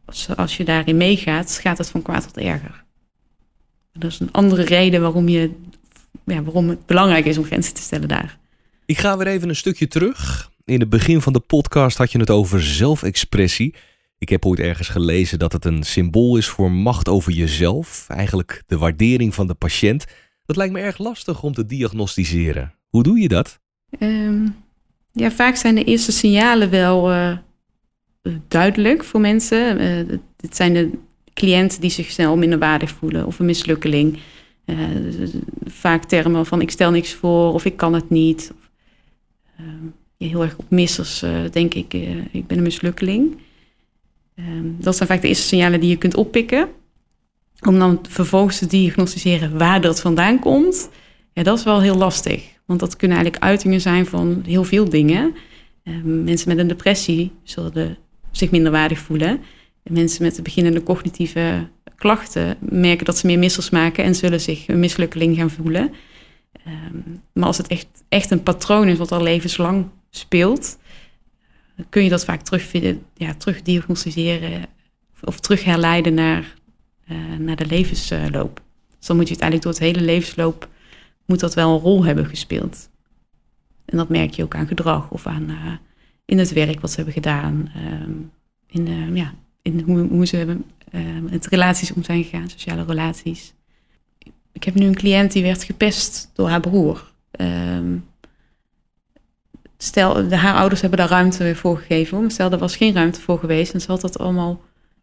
Als, 0.05 0.27
als 0.35 0.57
je 0.57 0.63
daarin 0.63 0.97
meegaat, 0.97 1.59
gaat 1.61 1.77
het 1.77 1.89
van 1.89 2.01
kwaad 2.01 2.23
tot 2.23 2.37
erger. 2.37 2.83
Dat 3.93 4.11
is 4.11 4.19
een 4.19 4.31
andere 4.31 4.63
reden 4.63 5.01
waarom, 5.01 5.27
je, 5.29 5.51
ja, 6.25 6.43
waarom 6.43 6.69
het 6.69 6.85
belangrijk 6.85 7.25
is 7.25 7.37
om 7.37 7.43
grenzen 7.43 7.73
te 7.73 7.81
stellen 7.81 8.07
daar. 8.07 8.37
Ik 8.85 8.97
ga 8.97 9.17
weer 9.17 9.27
even 9.27 9.49
een 9.49 9.55
stukje 9.55 9.87
terug. 9.87 10.51
In 10.65 10.79
het 10.79 10.89
begin 10.89 11.21
van 11.21 11.33
de 11.33 11.39
podcast 11.39 11.97
had 11.97 12.11
je 12.11 12.19
het 12.19 12.29
over 12.29 12.63
zelfexpressie. 12.63 13.75
Ik 14.17 14.29
heb 14.29 14.45
ooit 14.45 14.59
ergens 14.59 14.87
gelezen 14.87 15.39
dat 15.39 15.51
het 15.51 15.65
een 15.65 15.83
symbool 15.83 16.37
is 16.37 16.47
voor 16.47 16.71
macht 16.71 17.09
over 17.09 17.31
jezelf. 17.31 18.05
Eigenlijk 18.09 18.63
de 18.67 18.77
waardering 18.77 19.33
van 19.33 19.47
de 19.47 19.53
patiënt. 19.53 20.05
Dat 20.45 20.55
lijkt 20.55 20.73
me 20.73 20.79
erg 20.79 20.97
lastig 20.97 21.43
om 21.43 21.53
te 21.53 21.65
diagnosticeren. 21.65 22.73
Hoe 22.89 23.03
doe 23.03 23.19
je 23.19 23.27
dat? 23.27 23.59
Um, 23.99 24.55
ja, 25.11 25.31
vaak 25.31 25.55
zijn 25.55 25.75
de 25.75 25.83
eerste 25.83 26.11
signalen 26.11 26.69
wel 26.69 27.13
uh, 27.13 27.37
duidelijk 28.47 29.03
voor 29.03 29.19
mensen. 29.21 29.81
Uh, 29.81 30.17
dit 30.35 30.55
zijn 30.55 30.73
de 30.73 30.89
cliënten 31.33 31.81
die 31.81 31.89
zich 31.89 32.11
snel 32.11 32.37
minderwaardig 32.37 32.89
voelen 32.89 33.25
of 33.25 33.39
een 33.39 33.45
mislukkeling. 33.45 34.19
Uh, 34.65 34.77
vaak 35.75 36.03
termen 36.03 36.45
van 36.45 36.61
ik 36.61 36.71
stel 36.71 36.91
niks 36.91 37.13
voor 37.13 37.53
of 37.53 37.65
ik 37.65 37.77
kan 37.77 37.93
het 37.93 38.09
niet. 38.09 38.53
Of, 38.57 38.69
heel 40.17 40.41
erg 40.41 40.57
op 40.57 40.69
missers 40.69 41.23
denk 41.51 41.73
ik, 41.73 41.93
ik 42.31 42.47
ben 42.47 42.57
een 42.57 42.63
mislukkeling. 42.63 43.37
Um, 44.35 44.75
dat 44.79 44.95
zijn 44.95 45.09
vaak 45.09 45.21
de 45.21 45.27
eerste 45.27 45.47
signalen 45.47 45.79
die 45.79 45.89
je 45.89 45.97
kunt 45.97 46.15
oppikken. 46.15 46.69
Om 47.67 47.79
dan 47.79 47.99
vervolgens 48.09 48.57
te 48.57 48.67
diagnosticeren 48.67 49.57
waar 49.57 49.81
dat 49.81 50.01
vandaan 50.01 50.39
komt. 50.39 50.89
Ja, 51.33 51.43
dat 51.43 51.57
is 51.57 51.63
wel 51.63 51.81
heel 51.81 51.95
lastig. 51.95 52.43
Want 52.65 52.79
dat 52.79 52.95
kunnen 52.95 53.17
eigenlijk 53.17 53.45
uitingen 53.45 53.81
zijn 53.81 54.05
van 54.05 54.43
heel 54.45 54.63
veel 54.63 54.89
dingen. 54.89 55.35
Um, 55.83 56.23
mensen 56.23 56.49
met 56.49 56.57
een 56.57 56.67
depressie 56.67 57.31
zullen 57.43 57.97
zich 58.31 58.51
minder 58.51 58.71
waardig 58.71 58.99
voelen. 58.99 59.41
En 59.83 59.93
mensen 59.93 60.23
met 60.23 60.35
de 60.35 60.41
beginnende 60.41 60.83
cognitieve 60.83 61.67
klachten 61.95 62.57
merken 62.59 63.05
dat 63.05 63.17
ze 63.17 63.25
meer 63.25 63.39
missers 63.39 63.69
maken 63.69 64.03
en 64.03 64.15
zullen 64.15 64.41
zich 64.41 64.67
een 64.67 64.79
mislukkeling 64.79 65.37
gaan 65.37 65.49
voelen. 65.49 65.93
Um, 66.67 67.21
maar 67.33 67.45
als 67.45 67.57
het 67.57 67.67
echt, 67.67 67.87
echt 68.09 68.31
een 68.31 68.43
patroon 68.43 68.87
is 68.87 68.97
wat 68.97 69.11
al 69.11 69.23
levenslang 69.23 69.85
speelt, 70.09 70.77
kun 71.89 72.03
je 72.03 72.09
dat 72.09 72.25
vaak 72.25 72.41
terugvinden, 72.41 73.05
ja, 73.13 73.33
terugdiagnosticeren 73.33 74.65
of 75.21 75.39
terug 75.39 75.63
herleiden 75.63 76.13
naar, 76.13 76.53
uh, 77.07 77.17
naar 77.39 77.55
de 77.55 77.65
levensloop. 77.65 78.61
Dus 78.97 79.07
dan 79.07 79.15
moet 79.15 79.27
je 79.27 79.39
uiteindelijk 79.39 79.61
door 79.61 79.71
het 79.71 79.95
hele 79.95 80.11
levensloop 80.11 80.69
moet 81.25 81.39
dat 81.39 81.53
wel 81.53 81.73
een 81.73 81.81
rol 81.81 82.05
hebben 82.05 82.25
gespeeld. 82.25 82.89
En 83.85 83.97
dat 83.97 84.09
merk 84.09 84.33
je 84.33 84.43
ook 84.43 84.55
aan 84.55 84.67
gedrag 84.67 85.09
of 85.09 85.27
aan 85.27 85.49
uh, 85.49 85.71
in 86.25 86.37
het 86.37 86.53
werk 86.53 86.79
wat 86.79 86.89
ze 86.89 86.95
hebben 86.95 87.13
gedaan, 87.13 87.71
uh, 87.75 88.15
in, 88.67 89.15
ja, 89.15 89.33
in 89.61 89.79
hoe, 89.79 90.07
hoe 90.07 90.25
ze 90.25 90.35
hebben, 90.35 90.65
met 91.29 91.47
relaties 91.47 91.93
om 91.93 92.03
zijn 92.03 92.23
gegaan, 92.23 92.49
sociale 92.49 92.83
relaties. 92.83 93.53
Ik 94.51 94.63
heb 94.63 94.73
nu 94.73 94.85
een 94.85 94.95
cliënt 94.95 95.31
die 95.31 95.43
werd 95.43 95.63
gepest 95.63 96.31
door 96.33 96.49
haar 96.49 96.59
broer. 96.59 97.11
Ehm, 97.31 97.97
stel, 99.77 100.31
haar 100.31 100.55
ouders 100.55 100.81
hebben 100.81 100.99
daar 100.99 101.09
ruimte 101.09 101.55
voor 101.55 101.77
gegeven. 101.77 102.21
Maar 102.21 102.31
stel, 102.31 102.51
er 102.51 102.57
was 102.57 102.75
geen 102.75 102.93
ruimte 102.93 103.21
voor 103.21 103.39
geweest. 103.39 103.73
En 103.73 103.81
ze 103.81 103.91
had 103.91 104.01
dat 104.01 104.19
allemaal 104.19 104.61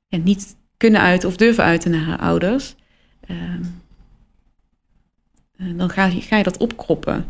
niet 0.09 0.57
kunnen 0.77 1.01
uiten 1.01 1.29
of 1.29 1.37
durven 1.37 1.65
uiten 1.65 1.91
naar 1.91 2.05
haar 2.05 2.19
ouders. 2.19 2.75
Um, 3.31 3.83
dan 5.79 5.91
ga 5.91 6.05
je, 6.05 6.21
ga 6.21 6.37
je 6.37 6.43
dat 6.43 6.57
opkroppen. 6.57 7.27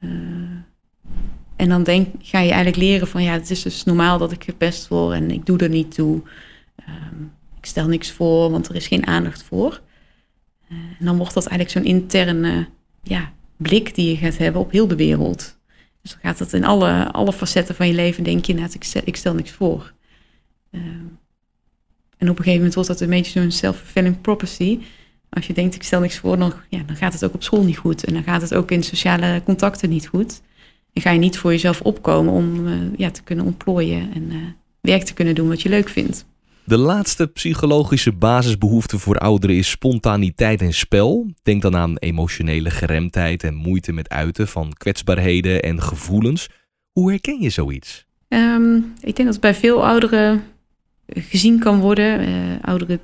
Uh, 0.00 0.10
en 1.56 1.68
dan 1.68 1.82
denk, 1.82 2.08
ga 2.18 2.38
je 2.38 2.50
eigenlijk 2.50 2.76
leren 2.76 3.08
van 3.08 3.22
ja, 3.22 3.32
het 3.32 3.50
is 3.50 3.62
dus 3.62 3.84
normaal 3.84 4.18
dat 4.18 4.32
ik 4.32 4.44
gepest 4.44 4.88
word 4.88 5.14
en 5.14 5.30
ik 5.30 5.46
doe 5.46 5.58
er 5.58 5.68
niet 5.68 5.94
toe. 5.94 6.22
Um, 6.88 7.32
ik 7.58 7.66
stel 7.66 7.88
niks 7.88 8.10
voor, 8.10 8.50
want 8.50 8.68
er 8.68 8.74
is 8.74 8.86
geen 8.86 9.06
aandacht 9.06 9.42
voor. 9.42 9.80
Uh, 10.68 10.78
en 10.98 11.04
dan 11.04 11.16
wordt 11.16 11.34
dat 11.34 11.46
eigenlijk 11.46 11.78
zo'n 11.78 11.94
interne 11.94 12.68
ja, 13.02 13.32
blik 13.56 13.94
die 13.94 14.10
je 14.10 14.16
gaat 14.16 14.38
hebben 14.38 14.60
op 14.60 14.70
heel 14.70 14.86
de 14.86 14.96
wereld. 14.96 15.58
Dus 16.02 16.10
dan 16.10 16.20
gaat 16.20 16.38
het 16.38 16.52
in 16.52 16.64
alle, 16.64 17.12
alle 17.12 17.32
facetten 17.32 17.74
van 17.74 17.86
je 17.86 17.94
leven, 17.94 18.24
denk 18.24 18.44
je, 18.44 18.54
net, 18.54 18.74
ik, 18.74 18.84
stel, 18.84 19.02
ik 19.04 19.16
stel 19.16 19.34
niks 19.34 19.50
voor. 19.50 19.92
Uh, 20.70 20.80
en 22.16 22.30
op 22.30 22.38
een 22.38 22.44
gegeven 22.44 22.56
moment 22.56 22.74
wordt 22.74 22.88
dat 22.88 23.00
een 23.00 23.08
beetje 23.08 23.40
zo'n 23.40 23.50
self-fulfilling 23.50 24.20
prophecy. 24.20 24.78
Als 25.28 25.46
je 25.46 25.52
denkt, 25.52 25.74
ik 25.74 25.82
stel 25.82 26.00
niks 26.00 26.18
voor, 26.18 26.38
dan, 26.38 26.52
ja, 26.68 26.82
dan 26.86 26.96
gaat 26.96 27.12
het 27.12 27.24
ook 27.24 27.34
op 27.34 27.42
school 27.42 27.64
niet 27.64 27.76
goed. 27.76 28.04
En 28.04 28.14
dan 28.14 28.22
gaat 28.22 28.42
het 28.42 28.54
ook 28.54 28.70
in 28.70 28.82
sociale 28.82 29.42
contacten 29.44 29.88
niet 29.88 30.06
goed. 30.06 30.40
En 30.92 31.02
ga 31.02 31.10
je 31.10 31.18
niet 31.18 31.38
voor 31.38 31.50
jezelf 31.50 31.80
opkomen 31.80 32.32
om 32.32 32.66
uh, 32.66 32.80
ja, 32.96 33.10
te 33.10 33.22
kunnen 33.22 33.44
ontplooien 33.44 34.14
en 34.14 34.22
uh, 34.32 34.36
werk 34.80 35.02
te 35.02 35.14
kunnen 35.14 35.34
doen 35.34 35.48
wat 35.48 35.62
je 35.62 35.68
leuk 35.68 35.88
vindt. 35.88 36.26
De 36.66 36.76
laatste 36.76 37.26
psychologische 37.26 38.12
basisbehoefte 38.12 38.98
voor 38.98 39.18
ouderen 39.18 39.56
is 39.56 39.70
spontaniteit 39.70 40.60
en 40.60 40.72
spel. 40.72 41.30
Denk 41.42 41.62
dan 41.62 41.76
aan 41.76 41.96
emotionele 41.96 42.70
geremdheid 42.70 43.44
en 43.44 43.54
moeite 43.54 43.92
met 43.92 44.08
uiten 44.08 44.48
van 44.48 44.72
kwetsbaarheden 44.72 45.62
en 45.62 45.82
gevoelens. 45.82 46.48
Hoe 46.92 47.10
herken 47.10 47.40
je 47.40 47.50
zoiets? 47.50 48.06
Ehm, 48.28 48.76
ik 48.76 49.16
denk 49.16 49.16
dat 49.16 49.26
het 49.26 49.40
bij 49.40 49.54
veel 49.54 49.86
ouderen 49.86 50.42
gezien 51.06 51.58
kan 51.58 51.80
worden. 51.80 52.28
Uh, 52.28 52.34
ouderen 52.60 53.00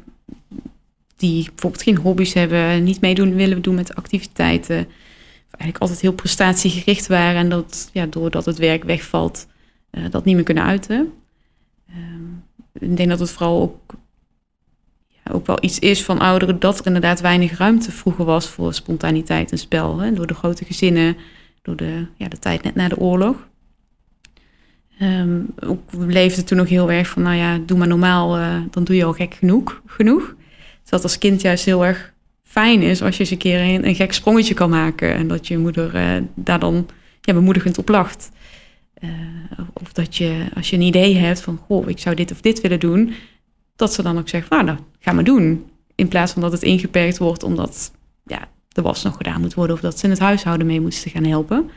die 1.17 1.45
bijvoorbeeld 1.45 1.83
geen 1.83 1.97
hobby's 1.97 2.33
hebben, 2.33 2.85
niet 2.85 3.01
meedoen 3.01 3.35
willen 3.35 3.63
doen 3.63 3.75
met 3.75 3.95
activiteiten. 3.95 4.77
Eigenlijk 5.51 5.79
altijd 5.79 6.01
heel 6.01 6.13
prestatiegericht 6.13 7.07
waren 7.07 7.41
en 7.41 7.49
dat 7.49 7.91
ja, 7.93 8.07
doordat 8.07 8.45
het 8.45 8.59
werk 8.59 8.85
wegvalt, 8.85 9.47
uh, 9.91 10.05
dat 10.11 10.25
niet 10.25 10.35
meer 10.35 10.45
kunnen 10.45 10.65
uiten. 10.65 11.13
Um, 11.91 12.45
ik 12.73 12.97
denk 12.97 13.09
dat 13.09 13.19
het 13.19 13.31
vooral 13.31 13.61
ook, 13.61 13.95
ja, 15.09 15.33
ook 15.33 15.47
wel 15.47 15.59
iets 15.61 15.79
is 15.79 16.05
van 16.05 16.19
ouderen 16.19 16.61
dat 16.61 16.79
er 16.79 16.87
inderdaad 16.87 17.21
weinig 17.21 17.59
ruimte 17.59 17.93
vroeger 17.93 18.25
was 18.25 18.49
voor 18.49 18.75
spontaniteit 18.75 19.51
en 19.51 19.59
spel. 19.59 19.99
Hè, 19.99 20.13
door 20.13 20.27
de 20.27 20.35
grote 20.35 20.65
gezinnen, 20.65 21.17
door 21.63 21.77
de, 21.77 22.07
ja, 22.17 22.29
de 22.29 22.39
tijd 22.39 22.63
net 22.63 22.75
na 22.75 22.89
de 22.89 22.99
oorlog. 22.99 23.51
Um, 25.03 25.55
ook, 25.61 25.91
we 25.91 26.07
leefden 26.07 26.45
toen 26.45 26.59
nog 26.59 26.69
heel 26.69 26.91
erg 26.91 27.09
van, 27.09 27.23
nou 27.23 27.37
ja, 27.37 27.59
doe 27.67 27.79
maar 27.79 27.89
normaal, 27.89 28.39
uh, 28.39 28.57
dan 28.71 28.85
doe 28.85 28.97
je 28.97 29.05
al 29.05 29.13
gek 29.13 29.35
genoeg. 29.35 29.83
genoeg. 29.87 30.35
Dat 30.85 31.03
als 31.03 31.19
kind 31.19 31.41
juist 31.41 31.65
heel 31.65 31.85
erg 31.85 32.13
fijn 32.43 32.83
is 32.83 33.03
als 33.03 33.15
je 33.15 33.21
eens 33.21 33.31
een 33.31 33.39
keer 33.39 33.61
een, 33.61 33.87
een 33.87 33.95
gek 33.95 34.13
sprongetje 34.13 34.55
kan 34.55 34.71
maken. 34.71 35.15
En 35.15 35.29
dat 35.29 35.47
je 35.47 35.59
moeder 35.59 35.95
uh, 35.95 36.23
daar 36.35 36.59
dan 36.59 36.87
ja, 37.21 37.35
bemoedigend 37.35 37.79
op 37.79 37.89
lacht. 37.89 38.31
Uh, 39.05 39.11
of 39.73 39.93
dat 39.93 40.17
je, 40.17 40.47
als 40.55 40.71
je 40.71 40.77
een 40.77 40.83
idee 40.83 41.17
hebt 41.17 41.41
van, 41.41 41.57
goh, 41.57 41.89
ik 41.89 41.99
zou 41.99 42.15
dit 42.17 42.31
of 42.33 42.41
dit 42.41 42.61
willen 42.61 42.81
doen, 42.81 43.15
dat 43.77 43.93
ze 43.93 44.03
dan 44.03 44.19
ook 44.19 44.29
zegt, 44.29 44.51
nou, 44.51 44.65
nou, 44.65 44.79
ga 44.99 45.13
maar 45.13 45.25
doen. 45.25 45.67
In 45.95 46.09
plaats 46.09 46.33
van 46.33 46.43
dat 46.43 46.53
het 46.53 46.63
ingeperkt 46.63 47.19
wordt 47.19 47.43
omdat 47.43 47.93
ja, 48.25 48.49
de 48.69 48.83
was 48.83 49.03
nog 49.03 49.17
gedaan 49.17 49.41
moet 49.41 49.55
worden 49.55 49.77
of 49.77 49.83
dat 49.83 49.99
ze 49.99 50.05
in 50.05 50.11
het 50.11 50.19
huishouden 50.19 50.67
mee 50.67 50.81
moesten 50.81 51.11
gaan 51.11 51.25
helpen. 51.25 51.71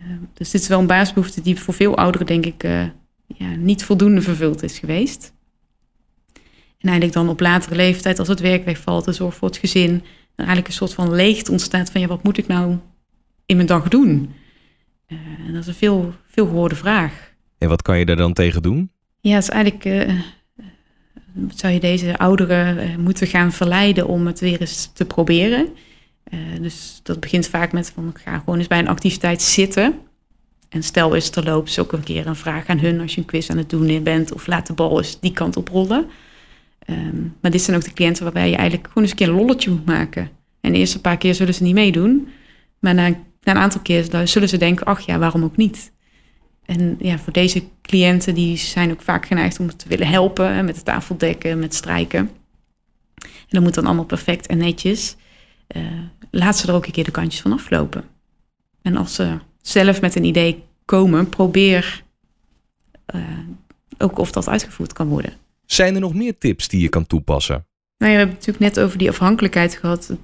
Uh, 0.00 0.06
dus 0.32 0.50
dit 0.50 0.60
is 0.60 0.68
wel 0.68 0.78
een 0.78 0.86
basisbehoefte 0.86 1.42
die 1.42 1.60
voor 1.60 1.74
veel 1.74 1.96
ouderen, 1.96 2.26
denk 2.26 2.46
ik, 2.46 2.64
uh, 2.64 2.84
ja, 3.26 3.54
niet 3.56 3.84
voldoende 3.84 4.22
vervuld 4.22 4.62
is 4.62 4.78
geweest. 4.78 5.32
En 6.78 6.88
eigenlijk 6.88 7.12
dan 7.12 7.28
op 7.28 7.40
latere 7.40 7.74
leeftijd, 7.74 8.18
als 8.18 8.28
het 8.28 8.40
werk 8.40 8.64
wegvalt, 8.64 9.04
de 9.04 9.12
zorg 9.12 9.34
voor 9.34 9.48
het 9.48 9.56
gezin, 9.56 9.90
dan 9.90 10.46
eigenlijk 10.46 10.66
een 10.68 10.72
soort 10.72 10.94
van 10.94 11.14
leegte 11.14 11.50
ontstaat 11.50 11.90
van, 11.90 12.00
ja, 12.00 12.06
wat 12.06 12.22
moet 12.22 12.38
ik 12.38 12.46
nou 12.46 12.76
in 13.46 13.56
mijn 13.56 13.68
dag 13.68 13.88
doen? 13.88 14.32
Uh, 15.08 15.18
en 15.46 15.52
dat 15.52 15.62
is 15.62 15.66
een 15.66 15.74
veel, 15.74 16.14
veel 16.26 16.46
gehoorde 16.46 16.74
vraag. 16.74 17.34
En 17.58 17.68
wat 17.68 17.82
kan 17.82 17.98
je 17.98 18.06
daar 18.06 18.16
dan 18.16 18.32
tegen 18.32 18.62
doen? 18.62 18.90
Ja, 19.20 19.34
het 19.34 19.42
is 19.42 19.48
eigenlijk 19.48 19.84
uh, 19.84 20.20
zou 21.48 21.72
je 21.72 21.80
deze 21.80 22.18
ouderen 22.18 22.76
uh, 22.76 22.96
moeten 22.96 23.26
gaan 23.26 23.52
verleiden 23.52 24.06
om 24.06 24.26
het 24.26 24.40
weer 24.40 24.60
eens 24.60 24.90
te 24.94 25.04
proberen. 25.04 25.68
dus 26.60 27.00
dat 27.02 27.20
begint 27.20 27.48
vaak 27.48 27.72
met 27.72 27.90
van 27.94 28.14
ga 28.14 28.38
gewoon 28.38 28.58
eens 28.58 28.68
bij 28.68 28.78
een 28.78 28.88
activiteit 28.88 29.42
zitten. 29.42 29.94
En 30.68 30.82
stel 30.82 31.14
eens 31.14 31.30
terloops 31.30 31.78
ook 31.78 31.92
een 31.92 32.02
keer 32.02 32.26
een 32.26 32.36
vraag 32.36 32.66
aan 32.66 32.78
hun 32.78 33.00
als 33.00 33.14
je 33.14 33.20
een 33.20 33.26
quiz 33.26 33.50
aan 33.50 33.56
het 33.56 33.70
doen 33.70 34.02
bent. 34.02 34.32
Of 34.32 34.46
laat 34.46 34.66
de 34.66 34.72
bal 34.72 34.98
eens 34.98 35.20
die 35.20 35.32
kant 35.32 35.56
op 35.56 35.68
rollen. 35.68 36.06
Um, 36.90 37.34
maar 37.40 37.50
dit 37.50 37.62
zijn 37.62 37.76
ook 37.76 37.84
de 37.84 37.92
cliënten 37.92 38.24
waarbij 38.24 38.50
je 38.50 38.56
eigenlijk 38.56 38.86
gewoon 38.86 39.02
eens 39.02 39.12
een 39.12 39.18
keer 39.18 39.28
een 39.28 39.34
lolletje 39.34 39.70
moet 39.70 39.84
maken. 39.84 40.30
En 40.60 40.72
de 40.72 40.78
eerste 40.78 41.00
paar 41.00 41.16
keer 41.16 41.34
zullen 41.34 41.54
ze 41.54 41.62
niet 41.62 41.74
meedoen. 41.74 42.28
Maar 42.78 42.94
na 42.94 43.14
na 43.46 43.52
een 43.52 43.62
aantal 43.62 43.80
keer 43.80 44.26
zullen 44.28 44.48
ze 44.48 44.56
denken, 44.56 44.86
ach 44.86 45.00
ja, 45.00 45.18
waarom 45.18 45.44
ook 45.44 45.56
niet? 45.56 45.92
En 46.64 46.96
ja, 46.98 47.18
voor 47.18 47.32
deze 47.32 47.62
cliënten, 47.82 48.34
die 48.34 48.56
zijn 48.56 48.90
ook 48.90 49.02
vaak 49.02 49.26
geneigd 49.26 49.60
om 49.60 49.76
te 49.76 49.88
willen 49.88 50.06
helpen 50.06 50.64
met 50.64 50.74
de 50.74 50.82
tafeldekken, 50.82 51.58
met 51.58 51.74
strijken. 51.74 52.30
En 53.16 53.48
dat 53.48 53.62
moet 53.62 53.74
dan 53.74 53.86
allemaal 53.86 54.04
perfect 54.04 54.46
en 54.46 54.58
netjes. 54.58 55.16
Uh, 55.76 55.82
laat 56.30 56.56
ze 56.56 56.68
er 56.68 56.74
ook 56.74 56.86
een 56.86 56.92
keer 56.92 57.04
de 57.04 57.10
kantjes 57.10 57.40
van 57.40 57.52
aflopen. 57.52 58.04
En 58.82 58.96
als 58.96 59.14
ze 59.14 59.38
zelf 59.62 60.00
met 60.00 60.14
een 60.14 60.24
idee 60.24 60.62
komen, 60.84 61.28
probeer 61.28 62.02
uh, 63.14 63.22
ook 63.98 64.18
of 64.18 64.32
dat 64.32 64.48
uitgevoerd 64.48 64.92
kan 64.92 65.08
worden. 65.08 65.32
Zijn 65.66 65.94
er 65.94 66.00
nog 66.00 66.14
meer 66.14 66.38
tips 66.38 66.68
die 66.68 66.80
je 66.80 66.88
kan 66.88 67.06
toepassen? 67.06 67.66
Nou, 67.98 68.12
ja, 68.12 68.16
we 68.18 68.24
hebben 68.24 68.36
het 68.36 68.46
natuurlijk 68.46 68.74
net 68.74 68.84
over 68.84 68.98
die 68.98 69.08
afhankelijkheid 69.08 69.76
gehad. 69.76 70.16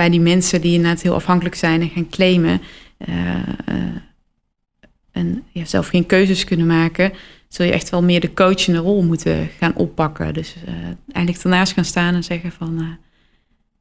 Bij 0.00 0.10
die 0.10 0.20
mensen 0.20 0.60
die 0.60 0.74
inderdaad 0.74 1.02
heel 1.02 1.14
afhankelijk 1.14 1.54
zijn 1.54 1.80
en 1.80 1.88
gaan 1.88 2.08
claimen. 2.08 2.60
Uh, 3.08 3.36
uh, 3.68 3.74
en 5.10 5.42
ja, 5.52 5.64
zelf 5.64 5.88
geen 5.88 6.06
keuzes 6.06 6.44
kunnen 6.44 6.66
maken, 6.66 7.12
zul 7.48 7.66
je 7.66 7.72
echt 7.72 7.90
wel 7.90 8.02
meer 8.02 8.20
de 8.20 8.32
coachende 8.32 8.78
rol 8.78 9.02
moeten 9.02 9.48
gaan 9.58 9.76
oppakken. 9.76 10.34
Dus 10.34 10.54
uh, 10.68 10.74
eigenlijk 11.12 11.44
ernaast 11.44 11.72
gaan 11.72 11.84
staan 11.84 12.14
en 12.14 12.24
zeggen 12.24 12.52
van. 12.52 12.98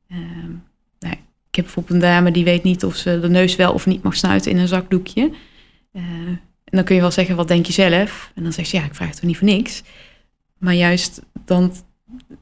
Ehm, 0.09 0.51
nou, 0.99 1.13
ik 1.49 1.55
heb 1.55 1.63
bijvoorbeeld 1.65 1.95
een 1.95 2.09
dame 2.09 2.31
die 2.31 2.43
weet 2.43 2.63
niet 2.63 2.83
of 2.83 2.95
ze 2.95 3.19
de 3.19 3.29
neus 3.29 3.55
wel 3.55 3.73
of 3.73 3.85
niet 3.85 4.03
mag 4.03 4.15
snuiten 4.15 4.51
in 4.51 4.57
een 4.57 4.67
zakdoekje. 4.67 5.31
en 5.91 6.41
dan 6.63 6.83
kun 6.83 6.95
je 6.95 7.01
wel 7.01 7.11
zeggen, 7.11 7.35
wat 7.35 7.47
denk 7.47 7.65
je 7.65 7.73
zelf? 7.73 8.31
En 8.35 8.43
dan 8.43 8.53
zegt 8.53 8.69
ze, 8.69 8.77
ja, 8.77 8.83
ik 8.83 8.95
vraag 8.95 9.07
het 9.07 9.17
toch 9.17 9.25
niet 9.25 9.37
voor 9.37 9.47
niks. 9.47 9.83
Maar 10.57 10.73
juist 10.73 11.21
dan 11.45 11.73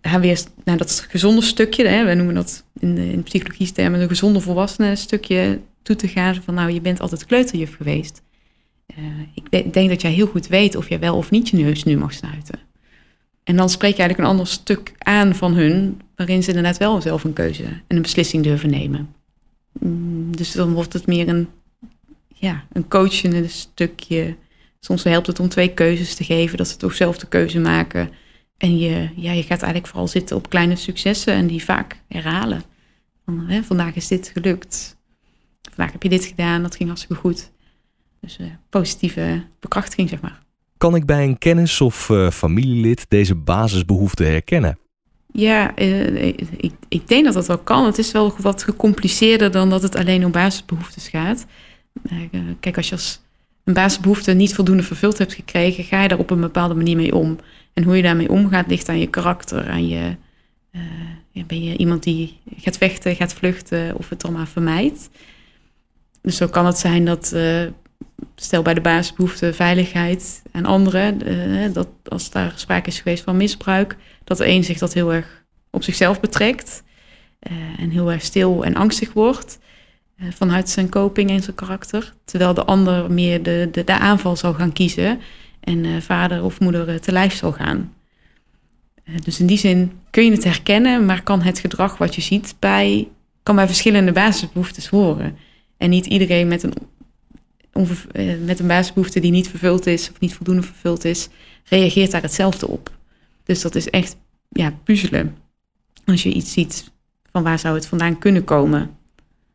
haar 0.01 0.21
weer 0.21 0.43
naar 0.63 0.77
dat 0.77 1.05
gezonde 1.09 1.41
stukje, 1.41 1.87
hè, 1.87 2.05
we 2.05 2.13
noemen 2.13 2.35
dat 2.35 2.63
in 2.79 2.95
de, 2.95 3.11
in 3.11 3.23
psychologie 3.23 3.71
termen 3.71 4.01
een 4.01 4.07
gezonde 4.07 4.39
volwassenen 4.39 4.97
stukje 4.97 5.59
toe 5.81 5.95
te 5.95 6.07
gaan. 6.07 6.35
Van 6.35 6.53
nou, 6.53 6.71
je 6.71 6.81
bent 6.81 6.99
altijd 6.99 7.25
kleuterjuf 7.25 7.75
geweest. 7.75 8.21
Uh, 8.97 9.05
ik 9.33 9.73
denk 9.73 9.89
dat 9.89 10.01
jij 10.01 10.11
heel 10.11 10.27
goed 10.27 10.47
weet 10.47 10.75
of 10.75 10.89
jij 10.89 10.99
wel 10.99 11.15
of 11.15 11.31
niet 11.31 11.49
je 11.49 11.57
neus 11.57 11.83
nu 11.83 11.97
mag 11.97 12.13
snuiten. 12.13 12.59
En 13.43 13.55
dan 13.55 13.69
spreek 13.69 13.95
je 13.95 13.99
eigenlijk 13.99 14.29
een 14.29 14.35
ander 14.37 14.53
stuk 14.53 14.93
aan 14.97 15.35
van 15.35 15.53
hun, 15.53 16.01
waarin 16.15 16.43
ze 16.43 16.49
inderdaad 16.49 16.77
wel 16.77 17.01
zelf 17.01 17.23
een 17.23 17.33
keuze 17.33 17.63
en 17.63 17.95
een 17.95 18.01
beslissing 18.01 18.43
durven 18.43 18.69
nemen. 18.69 19.13
Mm, 19.79 20.35
dus 20.35 20.51
dan 20.51 20.73
wordt 20.73 20.93
het 20.93 21.07
meer 21.07 21.27
een, 21.27 21.47
ja, 22.27 22.63
een 22.71 22.87
coachende 22.87 23.47
stukje. 23.47 24.35
Soms 24.79 25.03
helpt 25.03 25.27
het 25.27 25.39
om 25.39 25.49
twee 25.49 25.73
keuzes 25.73 26.15
te 26.15 26.23
geven, 26.23 26.57
dat 26.57 26.67
ze 26.67 26.77
toch 26.77 26.93
zelf 26.93 27.17
de 27.17 27.27
keuze 27.27 27.59
maken. 27.59 28.09
En 28.57 28.77
je, 28.77 29.09
ja, 29.15 29.31
je 29.31 29.41
gaat 29.41 29.61
eigenlijk 29.61 29.87
vooral 29.87 30.07
zitten 30.07 30.35
op 30.35 30.49
kleine 30.49 30.75
successen 30.75 31.33
en 31.33 31.47
die 31.47 31.63
vaak 31.63 32.01
herhalen. 32.07 32.63
Van, 33.25 33.39
hè, 33.47 33.63
vandaag 33.63 33.95
is 33.95 34.07
dit 34.07 34.31
gelukt. 34.33 34.97
Vandaag 35.61 35.91
heb 35.91 36.03
je 36.03 36.09
dit 36.09 36.25
gedaan, 36.25 36.61
dat 36.61 36.75
ging 36.75 36.89
hartstikke 36.89 37.21
goed. 37.21 37.51
Dus 38.21 38.37
uh, 38.41 38.47
positieve 38.69 39.43
bekrachtiging, 39.59 40.09
zeg 40.09 40.21
maar. 40.21 40.45
Kan 40.77 40.95
ik 40.95 41.05
bij 41.05 41.23
een 41.23 41.37
kennis 41.37 41.81
of 41.81 42.09
uh, 42.09 42.29
familielid 42.29 43.05
deze 43.09 43.35
basisbehoeften 43.35 44.25
herkennen? 44.25 44.79
Ja, 45.31 45.79
uh, 45.79 46.25
ik, 46.25 46.73
ik, 46.87 47.07
denk 47.07 47.25
dat 47.25 47.33
dat 47.33 47.47
wel 47.47 47.57
kan. 47.57 47.85
Het 47.85 47.97
is 47.97 48.11
wel 48.11 48.35
wat 48.37 48.63
gecompliceerder 48.63 49.51
dan 49.51 49.69
dat 49.69 49.81
het 49.81 49.95
alleen 49.95 50.25
om 50.25 50.31
basisbehoeftes 50.31 51.07
gaat. 51.07 51.45
kijk, 52.59 52.77
als 52.77 52.89
je 52.89 52.95
als 52.95 53.21
een 53.63 53.73
basisbehoefte 53.73 54.33
niet 54.33 54.53
voldoende 54.53 54.83
vervuld 54.83 55.17
hebt 55.17 55.33
gekregen, 55.33 55.83
ga 55.83 56.01
je 56.01 56.07
daar 56.07 56.19
op 56.19 56.29
een 56.29 56.41
bepaalde 56.41 56.73
manier 56.73 56.95
mee 56.95 57.15
om. 57.15 57.37
En 57.77 57.83
hoe 57.83 57.95
je 57.95 58.01
daarmee 58.01 58.29
omgaat 58.29 58.67
ligt 58.67 58.89
aan 58.89 58.99
je 58.99 59.07
karakter, 59.07 59.77
je, 59.77 60.15
ja, 61.31 61.43
ben 61.43 61.63
je 61.63 61.77
iemand 61.77 62.03
die 62.03 62.39
gaat 62.57 62.77
vechten, 62.77 63.15
gaat 63.15 63.33
vluchten 63.33 63.95
of 63.95 64.09
het 64.09 64.23
allemaal 64.23 64.45
vermijdt. 64.45 65.09
Dus 66.21 66.37
zo 66.37 66.47
kan 66.47 66.65
het 66.65 66.77
zijn 66.77 67.05
dat, 67.05 67.31
uh, 67.35 67.61
stel 68.35 68.61
bij 68.61 68.73
de 68.73 68.81
basisbehoefte 68.81 69.53
veiligheid 69.53 70.41
en 70.51 70.65
anderen, 70.65 71.27
uh, 71.31 71.73
dat 71.73 71.87
als 72.03 72.31
daar 72.31 72.53
sprake 72.55 72.89
is 72.89 72.99
geweest 72.99 73.23
van 73.23 73.37
misbruik, 73.37 73.95
dat 74.23 74.37
de 74.37 74.47
een 74.47 74.63
zich 74.63 74.77
dat 74.77 74.93
heel 74.93 75.13
erg 75.13 75.43
op 75.71 75.83
zichzelf 75.83 76.19
betrekt 76.19 76.83
en 77.77 77.89
heel 77.89 78.11
erg 78.11 78.21
stil 78.21 78.65
en 78.65 78.75
angstig 78.75 79.13
wordt 79.13 79.59
vanuit 80.29 80.69
zijn 80.69 80.89
coping 80.89 81.29
en 81.29 81.43
zijn 81.43 81.55
karakter. 81.55 82.13
Terwijl 82.25 82.53
de 82.53 82.65
ander 82.65 83.11
meer 83.11 83.43
de, 83.43 83.69
de, 83.71 83.83
de 83.83 83.97
aanval 83.97 84.35
zal 84.35 84.53
gaan 84.53 84.73
kiezen 84.73 85.19
en 85.67 85.83
uh, 85.83 86.01
vader 86.01 86.43
of 86.43 86.59
moeder 86.59 86.89
uh, 86.89 86.95
te 86.95 87.11
lijf 87.11 87.33
zal 87.33 87.51
gaan. 87.51 87.93
Uh, 89.05 89.15
dus 89.23 89.39
in 89.39 89.45
die 89.45 89.57
zin 89.57 89.91
kun 90.09 90.25
je 90.25 90.31
het 90.31 90.43
herkennen, 90.43 91.05
maar 91.05 91.23
kan 91.23 91.41
het 91.41 91.59
gedrag 91.59 91.97
wat 91.97 92.15
je 92.15 92.21
ziet 92.21 92.55
bij, 92.59 93.07
kan 93.43 93.55
bij 93.55 93.67
verschillende 93.67 94.11
basisbehoeftes 94.11 94.87
horen. 94.87 95.37
En 95.77 95.89
niet 95.89 96.05
iedereen 96.05 96.47
met 96.47 96.63
een, 96.63 96.73
met 98.45 98.59
een 98.59 98.67
basisbehoefte 98.67 99.19
die 99.19 99.31
niet 99.31 99.49
vervuld 99.49 99.85
is 99.85 100.09
of 100.11 100.19
niet 100.19 100.33
voldoende 100.33 100.63
vervuld 100.63 101.05
is, 101.05 101.29
reageert 101.63 102.11
daar 102.11 102.21
hetzelfde 102.21 102.67
op. 102.67 102.91
Dus 103.43 103.61
dat 103.61 103.75
is 103.75 103.89
echt 103.89 104.17
ja, 104.49 104.73
puzzelen. 104.83 105.35
Als 106.05 106.23
je 106.23 106.33
iets 106.33 106.51
ziet 106.51 106.91
van 107.31 107.43
waar 107.43 107.59
zou 107.59 107.75
het 107.75 107.87
vandaan 107.87 108.19
kunnen 108.19 108.43
komen. 108.43 108.89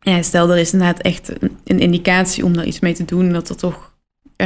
Ja, 0.00 0.22
stel, 0.22 0.50
er 0.50 0.58
is 0.58 0.72
inderdaad 0.72 1.00
echt 1.00 1.32
een, 1.64 1.78
indicatie 1.80 2.44
om 2.44 2.52
daar 2.52 2.66
iets 2.66 2.80
mee 2.80 2.94
te 2.94 3.04
doen, 3.04 3.32
dat 3.32 3.48
er 3.48 3.56
toch 3.56 3.91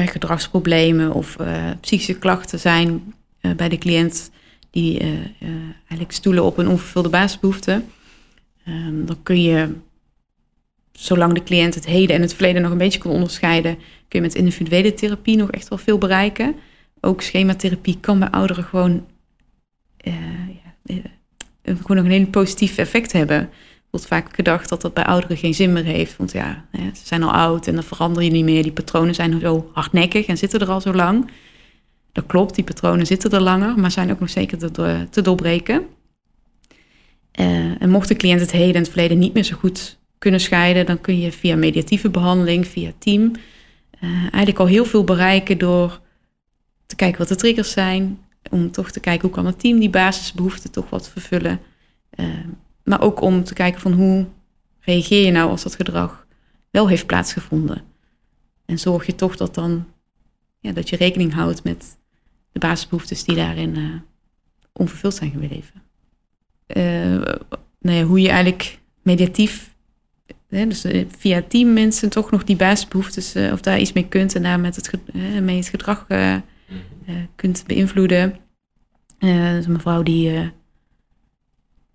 gedragsproblemen 0.05 1.13
of 1.13 1.37
uh, 1.41 1.71
psychische 1.81 2.19
klachten 2.19 2.61
zijn 2.61 3.15
uh, 3.41 3.53
bij 3.53 3.69
de 3.69 3.79
cliënt 3.79 4.31
die 4.71 5.01
eigenlijk 5.79 6.13
stoelen 6.13 6.45
op 6.45 6.59
een 6.59 6.69
onvervulde 6.69 7.09
basisbehoefte, 7.09 7.83
ehm, 8.65 9.05
dan 9.05 9.23
kun 9.23 9.43
je, 9.43 9.69
zolang 10.93 11.33
de 11.33 11.43
cliënt 11.43 11.75
het 11.75 11.87
heden 11.87 12.17
en 12.17 12.23
het 12.23 12.35
verleden 12.35 12.63
nog 12.63 12.71
een 12.71 12.79
beetje 12.79 12.99
kan 12.99 13.11
onderscheiden, 13.11 13.75
kun 14.09 14.21
je 14.21 14.21
met 14.21 14.35
individuele 14.35 14.95
therapie 14.95 15.37
nog 15.37 15.51
echt 15.51 15.69
wel 15.69 15.79
veel 15.79 15.99
bereiken. 15.99 16.55
ook 17.01 17.23
schematherapie 17.23 17.99
kan 18.01 18.19
bij 18.19 18.31
ouderen 18.31 18.65
gewoon, 18.65 19.07
ja, 19.97 21.01
gewoon 21.63 21.97
nog 21.97 22.05
een 22.05 22.11
hele 22.11 22.27
positief 22.27 22.79
effect 22.79 23.13
hebben. 23.13 23.51
Vaak 24.05 24.35
gedacht 24.35 24.69
dat 24.69 24.81
dat 24.81 24.95
bij 24.95 25.05
ouderen 25.05 25.37
geen 25.37 25.55
zin 25.55 25.73
meer 25.73 25.85
heeft. 25.85 26.17
Want 26.17 26.33
ja, 26.33 26.65
ze 26.73 27.01
zijn 27.03 27.23
al 27.23 27.33
oud 27.33 27.67
en 27.67 27.75
dan 27.75 27.83
verander 27.83 28.23
je 28.23 28.31
niet 28.31 28.45
meer. 28.45 28.63
Die 28.63 28.73
patronen 28.73 29.15
zijn 29.15 29.41
zo 29.41 29.71
hardnekkig 29.73 30.27
en 30.27 30.39
zitten 30.39 30.61
er 30.61 30.71
al 30.71 30.81
zo 30.81 30.93
lang. 30.93 31.31
Dat 32.13 32.27
klopt, 32.27 32.55
die 32.55 32.65
patronen 32.65 33.07
zitten 33.07 33.31
er 33.31 33.41
langer, 33.41 33.79
maar 33.79 33.91
zijn 33.91 34.11
ook 34.11 34.21
nog 34.21 34.31
zeker 34.31 34.59
te, 34.59 35.07
te 35.11 35.23
doorbreken. 35.23 35.87
Uh, 37.41 37.83
en 37.83 37.91
mocht 37.91 38.09
de 38.09 38.17
cliënt 38.17 38.41
het 38.41 38.51
heden 38.51 38.75
en 38.75 38.81
het 38.81 38.91
verleden 38.91 39.19
niet 39.19 39.35
meer 39.35 39.45
zo 39.45 39.57
goed 39.57 39.99
kunnen 40.19 40.41
scheiden, 40.41 40.87
dan 40.87 41.01
kun 41.01 41.21
je 41.21 41.33
via 41.33 41.57
mediatieve 41.57 42.11
behandeling, 42.11 42.67
via 42.67 42.93
team, 42.99 43.33
uh, 44.01 44.11
eigenlijk 44.21 44.59
al 44.59 44.67
heel 44.67 44.85
veel 44.85 45.05
bereiken 45.05 45.59
door 45.59 46.01
te 46.87 46.97
kijken 46.97 47.19
wat 47.19 47.29
de 47.29 47.37
triggers 47.37 47.71
zijn, 47.71 48.19
om 48.51 48.71
toch 48.71 48.91
te 48.91 49.01
kijken 49.01 49.27
hoe 49.29 49.37
kan 49.37 49.47
het 49.47 49.61
team 49.61 49.79
die 49.79 49.91
basisbehoeften 49.91 50.71
toch 50.71 50.91
wat 50.91 51.09
vervullen. 51.09 51.61
Uh, 52.15 52.27
maar 52.87 53.01
ook 53.01 53.21
om 53.21 53.45
te 53.45 53.55
kijken 53.55 53.81
van 53.81 53.93
hoe 53.93 54.27
reageer 54.81 55.25
je 55.25 55.31
nou 55.31 55.51
als 55.51 55.63
dat 55.63 55.75
gedrag 55.75 56.27
wel 56.71 56.89
heeft 56.89 57.07
plaatsgevonden. 57.07 57.83
En 58.65 58.79
zorg 58.79 59.07
je 59.07 59.15
toch 59.15 59.37
dat 59.37 59.55
dan 59.55 59.87
ja, 60.61 60.73
dat 60.73 60.89
je 60.89 60.97
rekening 60.97 61.33
houdt 61.33 61.65
met 61.65 61.99
de 62.53 62.59
basisbehoeftes 62.59 63.25
die 63.25 63.37
daarin 63.37 63.79
uh, 63.79 63.95
onvervuld 64.73 65.15
zijn 65.15 65.31
gebleven. 65.31 65.83
Uh, 66.77 67.35
nou 67.81 67.97
ja, 67.97 68.03
hoe 68.03 68.21
je 68.21 68.29
eigenlijk 68.29 68.79
mediatief, 69.03 69.75
hè, 70.49 70.67
dus 70.67 70.85
uh, 70.85 71.05
via 71.19 71.43
team 71.49 71.73
mensen 71.73 72.11
toch 72.11 72.31
nog 72.31 72.45
die 72.45 72.57
basisbehoeftes, 72.57 73.37
of 73.53 73.61
daar 73.61 73.81
iets 73.81 73.93
mee 73.93 74.09
kunt 74.09 74.35
en 74.35 74.43
daar 74.43 74.61
met 74.61 74.77
het, 74.77 75.15
mee 75.43 75.57
het 75.57 75.69
gedrag 75.69 76.07
kunt 77.35 77.65
beïnvloeden. 77.67 78.39
een 79.19 79.73
mevrouw 79.73 80.03
die 80.03 80.53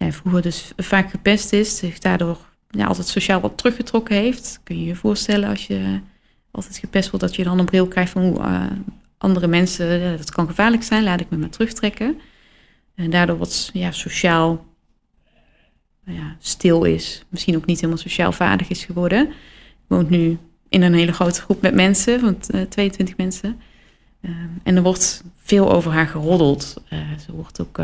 vroeger 0.10 0.42
dus 0.42 0.72
vaak 0.78 1.10
gepest 1.10 1.54
is, 1.54 1.78
zich 1.78 2.00
daardoor 2.00 2.38
ja, 2.70 2.86
altijd 2.86 3.08
sociaal 3.08 3.42
wat 3.42 3.58
teruggetrokken 3.58 4.16
heeft. 4.16 4.60
Kun 4.64 4.80
je 4.80 4.86
je 4.86 4.96
voorstellen 4.96 5.50
als 5.50 5.68
je 5.68 6.00
altijd 6.52 6.78
gepest 6.78 7.10
wordt, 7.10 7.26
dat 7.26 7.36
je 7.36 7.44
dan 7.44 7.60
een 7.60 7.66
bril 7.66 7.88
krijgt 7.88 8.12
van 8.12 8.22
hoe 8.22 8.70
andere 9.18 9.48
mensen, 9.48 10.18
dat 10.18 10.32
kan 10.32 10.48
gevaarlijk 10.48 10.84
zijn, 10.84 11.04
laat 11.04 11.20
ik 11.20 11.30
me 11.30 11.38
maar 11.38 11.50
terugtrekken. 11.50 12.20
En 12.96 13.10
daardoor 13.10 13.38
wat 13.38 13.70
ja, 13.74 13.92
sociaal 13.92 14.66
ja, 16.06 16.36
stil 16.40 16.84
is. 16.84 17.24
Misschien 17.30 17.56
ook 17.56 17.66
niet 17.66 17.80
helemaal 17.80 18.02
sociaal 18.02 18.32
vaardig 18.32 18.70
is 18.70 18.86
geworden. 18.86 19.30
Woont 19.88 20.10
nu 20.10 20.38
in 20.70 20.82
een 20.82 20.94
hele 20.94 21.14
grote 21.14 21.42
groep 21.42 21.62
met 21.62 21.74
mensen, 21.74 22.20
van 22.20 22.38
uh, 22.56 22.62
22 22.62 23.18
mensen. 23.18 23.62
Uh, 24.22 24.32
en 24.64 24.76
er 24.76 24.82
wordt 24.82 25.24
veel 25.38 25.72
over 25.72 25.92
haar 25.92 26.08
geroddeld. 26.08 26.84
Uh, 26.90 27.00
ze 27.26 27.32
wordt 27.32 27.62
ook 27.62 27.82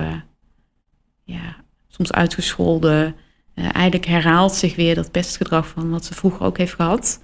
ja, 1.24 1.55
soms 1.88 2.12
uitgescholden. 2.12 3.15
eigenlijk 3.53 4.06
herhaalt 4.06 4.53
zich 4.53 4.75
weer 4.75 4.96
dat 4.96 5.12
pestgedrag 5.12 5.67
van 5.67 5.89
wat 5.89 6.06
ze 6.06 6.13
vroeger 6.13 6.46
ook 6.46 6.58
heeft 6.58 6.74
gehad. 6.74 7.24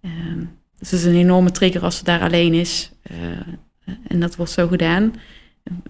Ehm, 0.00 0.38
dus 0.78 0.90
het 0.90 1.00
is 1.00 1.04
een 1.04 1.14
enorme 1.14 1.50
trigger 1.50 1.82
als 1.82 1.96
ze 1.96 2.04
daar 2.04 2.20
alleen 2.20 2.54
is. 2.54 2.92
en 4.06 4.20
dat 4.20 4.36
wordt 4.36 4.52
zo 4.52 4.68
gedaan. 4.68 5.14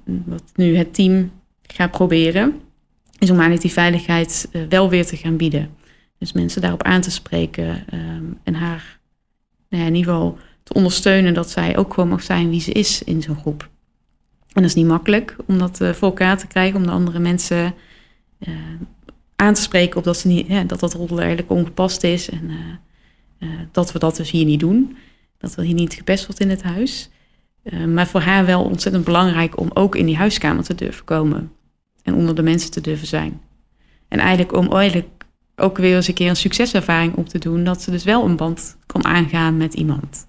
Wat 0.05 0.43
nu 0.55 0.77
het 0.77 0.95
team 0.95 1.31
gaat 1.63 1.91
proberen, 1.91 2.61
is 3.23 3.31
om 3.31 3.37
eigenlijk 3.37 3.63
die 3.63 3.73
veiligheid 3.73 4.49
uh, 4.53 4.63
wel 4.69 4.91
weer 4.91 5.07
te 5.07 5.17
gaan 5.17 5.37
bieden. 5.37 5.71
Dus 6.19 6.33
mensen 6.33 6.61
daarop 6.61 6.83
aan 6.83 7.01
te 7.01 7.11
spreken 7.11 7.85
um, 7.95 8.39
en 8.43 8.55
haar 8.55 9.01
nou 9.69 9.83
ja, 9.83 9.89
in 9.89 9.95
ieder 9.95 10.13
geval 10.13 10.39
te 10.63 10.75
ondersteunen 10.75 11.35
dat 11.35 11.51
zij 11.51 11.77
ook 11.77 11.95
gewoon 11.95 12.09
mag 12.09 12.23
zijn 12.23 12.51
wie 12.51 12.61
ze 12.61 12.73
is 12.73 13.03
in 13.03 13.23
zo'n 13.23 13.37
groep. 13.37 13.71
En 14.53 14.63
dat 14.63 14.65
is 14.65 14.75
niet 14.75 14.87
makkelijk 14.87 15.37
om 15.47 15.59
dat 15.59 15.77
voor 15.77 16.09
elkaar 16.09 16.39
te 16.39 16.47
krijgen, 16.47 16.77
om 16.77 16.87
de 16.87 16.93
andere 16.93 17.19
mensen 17.19 17.75
uh, 18.49 18.55
aan 19.37 19.55
te 19.55 19.63
spreken 19.63 19.97
op 19.97 20.05
dat, 20.05 20.19
ze 20.19 20.29
niet, 20.29 20.69
dat 20.69 20.81
dat 20.81 20.95
rol 20.95 21.19
eigenlijk 21.19 21.51
ongepast 21.51 22.03
is 22.05 22.31
en 22.31 22.51
dat 23.73 23.93
we 23.93 23.99
dat 23.99 24.17
dus 24.17 24.31
hier 24.31 24.45
niet 24.45 24.61
doen. 24.61 24.97
Dat 25.39 25.57
er 25.57 25.65
hier 25.65 25.75
niet 25.75 25.95
gepest 25.95 26.27
wordt 26.27 26.41
in 26.41 26.51
het 26.51 26.63
huis. 26.63 27.11
Maar 27.89 28.07
voor 28.07 28.21
haar 28.21 28.47
wel 28.47 28.65
ontzettend 28.65 29.05
belangrijk 29.05 29.59
om 29.61 29.71
ook 29.75 29.97
in 29.97 30.07
die 30.07 30.17
huiskamer 30.17 30.65
te 30.65 30.75
durven 30.75 31.05
komen. 31.05 31.53
En 32.03 32.15
onder 32.15 32.35
de 32.35 32.43
mensen 32.43 32.71
te 32.71 32.81
durven 32.81 33.07
zijn. 33.07 33.41
En 34.09 34.19
eigenlijk 34.19 34.53
om 34.53 34.73
eigenlijk 34.73 35.09
ook 35.57 35.77
weer 35.77 35.97
eens 35.97 36.09
een 36.09 36.15
keer 36.15 36.29
een 36.29 36.37
succeservaring 36.37 37.15
op 37.15 37.29
te 37.29 37.39
doen. 37.39 37.65
Dat 37.65 37.83
ze 37.83 37.91
dus 37.91 38.05
wel 38.05 38.25
een 38.25 38.37
band 38.37 38.77
kan 38.87 39.05
aangaan 39.05 39.57
met 39.57 39.75
iemand. 39.75 40.27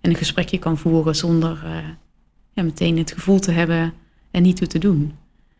En 0.00 0.10
een 0.10 0.16
gesprekje 0.16 0.58
kan 0.58 0.78
voeren 0.78 1.16
zonder 1.16 1.58
ja, 2.52 2.62
meteen 2.62 2.98
het 2.98 3.12
gevoel 3.12 3.38
te 3.38 3.50
hebben 3.52 3.92
en 4.30 4.42
niet 4.42 4.56
toe 4.56 4.66
te 4.66 4.78
doen. 4.78 5.14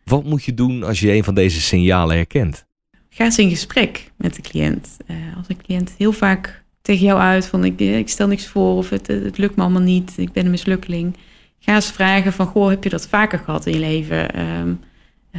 Wat 0.07 0.23
moet 0.23 0.43
je 0.43 0.53
doen 0.53 0.83
als 0.83 0.99
je 0.99 1.11
een 1.11 1.23
van 1.23 1.33
deze 1.33 1.61
signalen 1.61 2.15
herkent? 2.15 2.65
Ga 3.09 3.23
eens 3.23 3.37
in 3.37 3.49
gesprek 3.49 4.11
met 4.17 4.35
de 4.35 4.41
cliënt. 4.41 4.97
Uh, 5.07 5.17
als 5.37 5.45
een 5.49 5.61
cliënt 5.61 5.93
heel 5.97 6.11
vaak 6.11 6.63
tegen 6.81 7.05
jou 7.05 7.19
uit 7.19 7.45
van 7.45 7.65
ik, 7.65 7.79
ik 7.79 8.09
stel 8.09 8.27
niks 8.27 8.47
voor 8.47 8.77
of 8.77 8.89
het, 8.89 9.07
het 9.07 9.37
lukt 9.37 9.55
me 9.55 9.61
allemaal 9.61 9.81
niet, 9.81 10.13
ik 10.17 10.31
ben 10.31 10.45
een 10.45 10.51
mislukkeling. 10.51 11.17
Ga 11.59 11.75
eens 11.75 11.91
vragen 11.91 12.33
van 12.33 12.45
goh, 12.45 12.69
heb 12.69 12.83
je 12.83 12.89
dat 12.89 13.07
vaker 13.07 13.39
gehad 13.39 13.65
in 13.65 13.73
je 13.73 13.79
leven? 13.79 14.39
Um, 14.59 14.79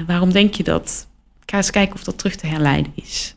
waarom 0.06 0.32
denk 0.32 0.54
je 0.54 0.62
dat? 0.62 1.08
Ga 1.46 1.56
eens 1.56 1.70
kijken 1.70 1.94
of 1.94 2.04
dat 2.04 2.18
terug 2.18 2.36
te 2.36 2.46
herleiden 2.46 2.92
is. 2.94 3.36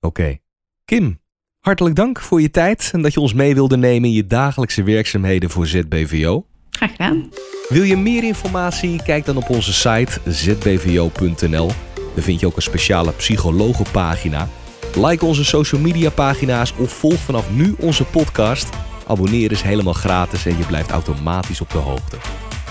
Oké. 0.00 0.20
Okay. 0.20 0.40
Kim, 0.84 1.20
hartelijk 1.60 1.96
dank 1.96 2.20
voor 2.20 2.40
je 2.40 2.50
tijd 2.50 2.90
en 2.92 3.02
dat 3.02 3.12
je 3.12 3.20
ons 3.20 3.32
mee 3.32 3.54
wilde 3.54 3.76
nemen 3.76 4.08
in 4.08 4.14
je 4.14 4.26
dagelijkse 4.26 4.82
werkzaamheden 4.82 5.50
voor 5.50 5.66
ZBVO. 5.66 6.46
Graag 6.78 6.90
gedaan. 6.90 7.30
Wil 7.68 7.82
je 7.82 7.96
meer 7.96 8.24
informatie? 8.24 9.02
Kijk 9.02 9.24
dan 9.24 9.36
op 9.36 9.50
onze 9.50 9.72
site 9.72 10.20
zbvo.nl. 10.24 11.66
Daar 12.14 12.24
vind 12.24 12.40
je 12.40 12.46
ook 12.46 12.56
een 12.56 12.62
speciale 12.62 13.12
psychologenpagina 13.12 14.48
Like 14.94 15.24
onze 15.24 15.44
social 15.44 15.80
media 15.80 16.10
pagina's 16.10 16.74
of 16.78 16.92
volg 16.92 17.18
vanaf 17.18 17.50
nu 17.50 17.74
onze 17.78 18.04
podcast. 18.04 18.68
Abonneren 19.06 19.50
is 19.50 19.62
helemaal 19.62 19.92
gratis 19.92 20.46
en 20.46 20.58
je 20.58 20.64
blijft 20.64 20.90
automatisch 20.90 21.60
op 21.60 21.70
de 21.70 21.78
hoogte. 21.78 22.16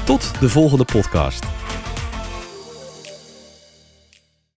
Tot 0.06 0.32
de 0.40 0.50
volgende 0.50 0.86
podcast. 0.86 1.46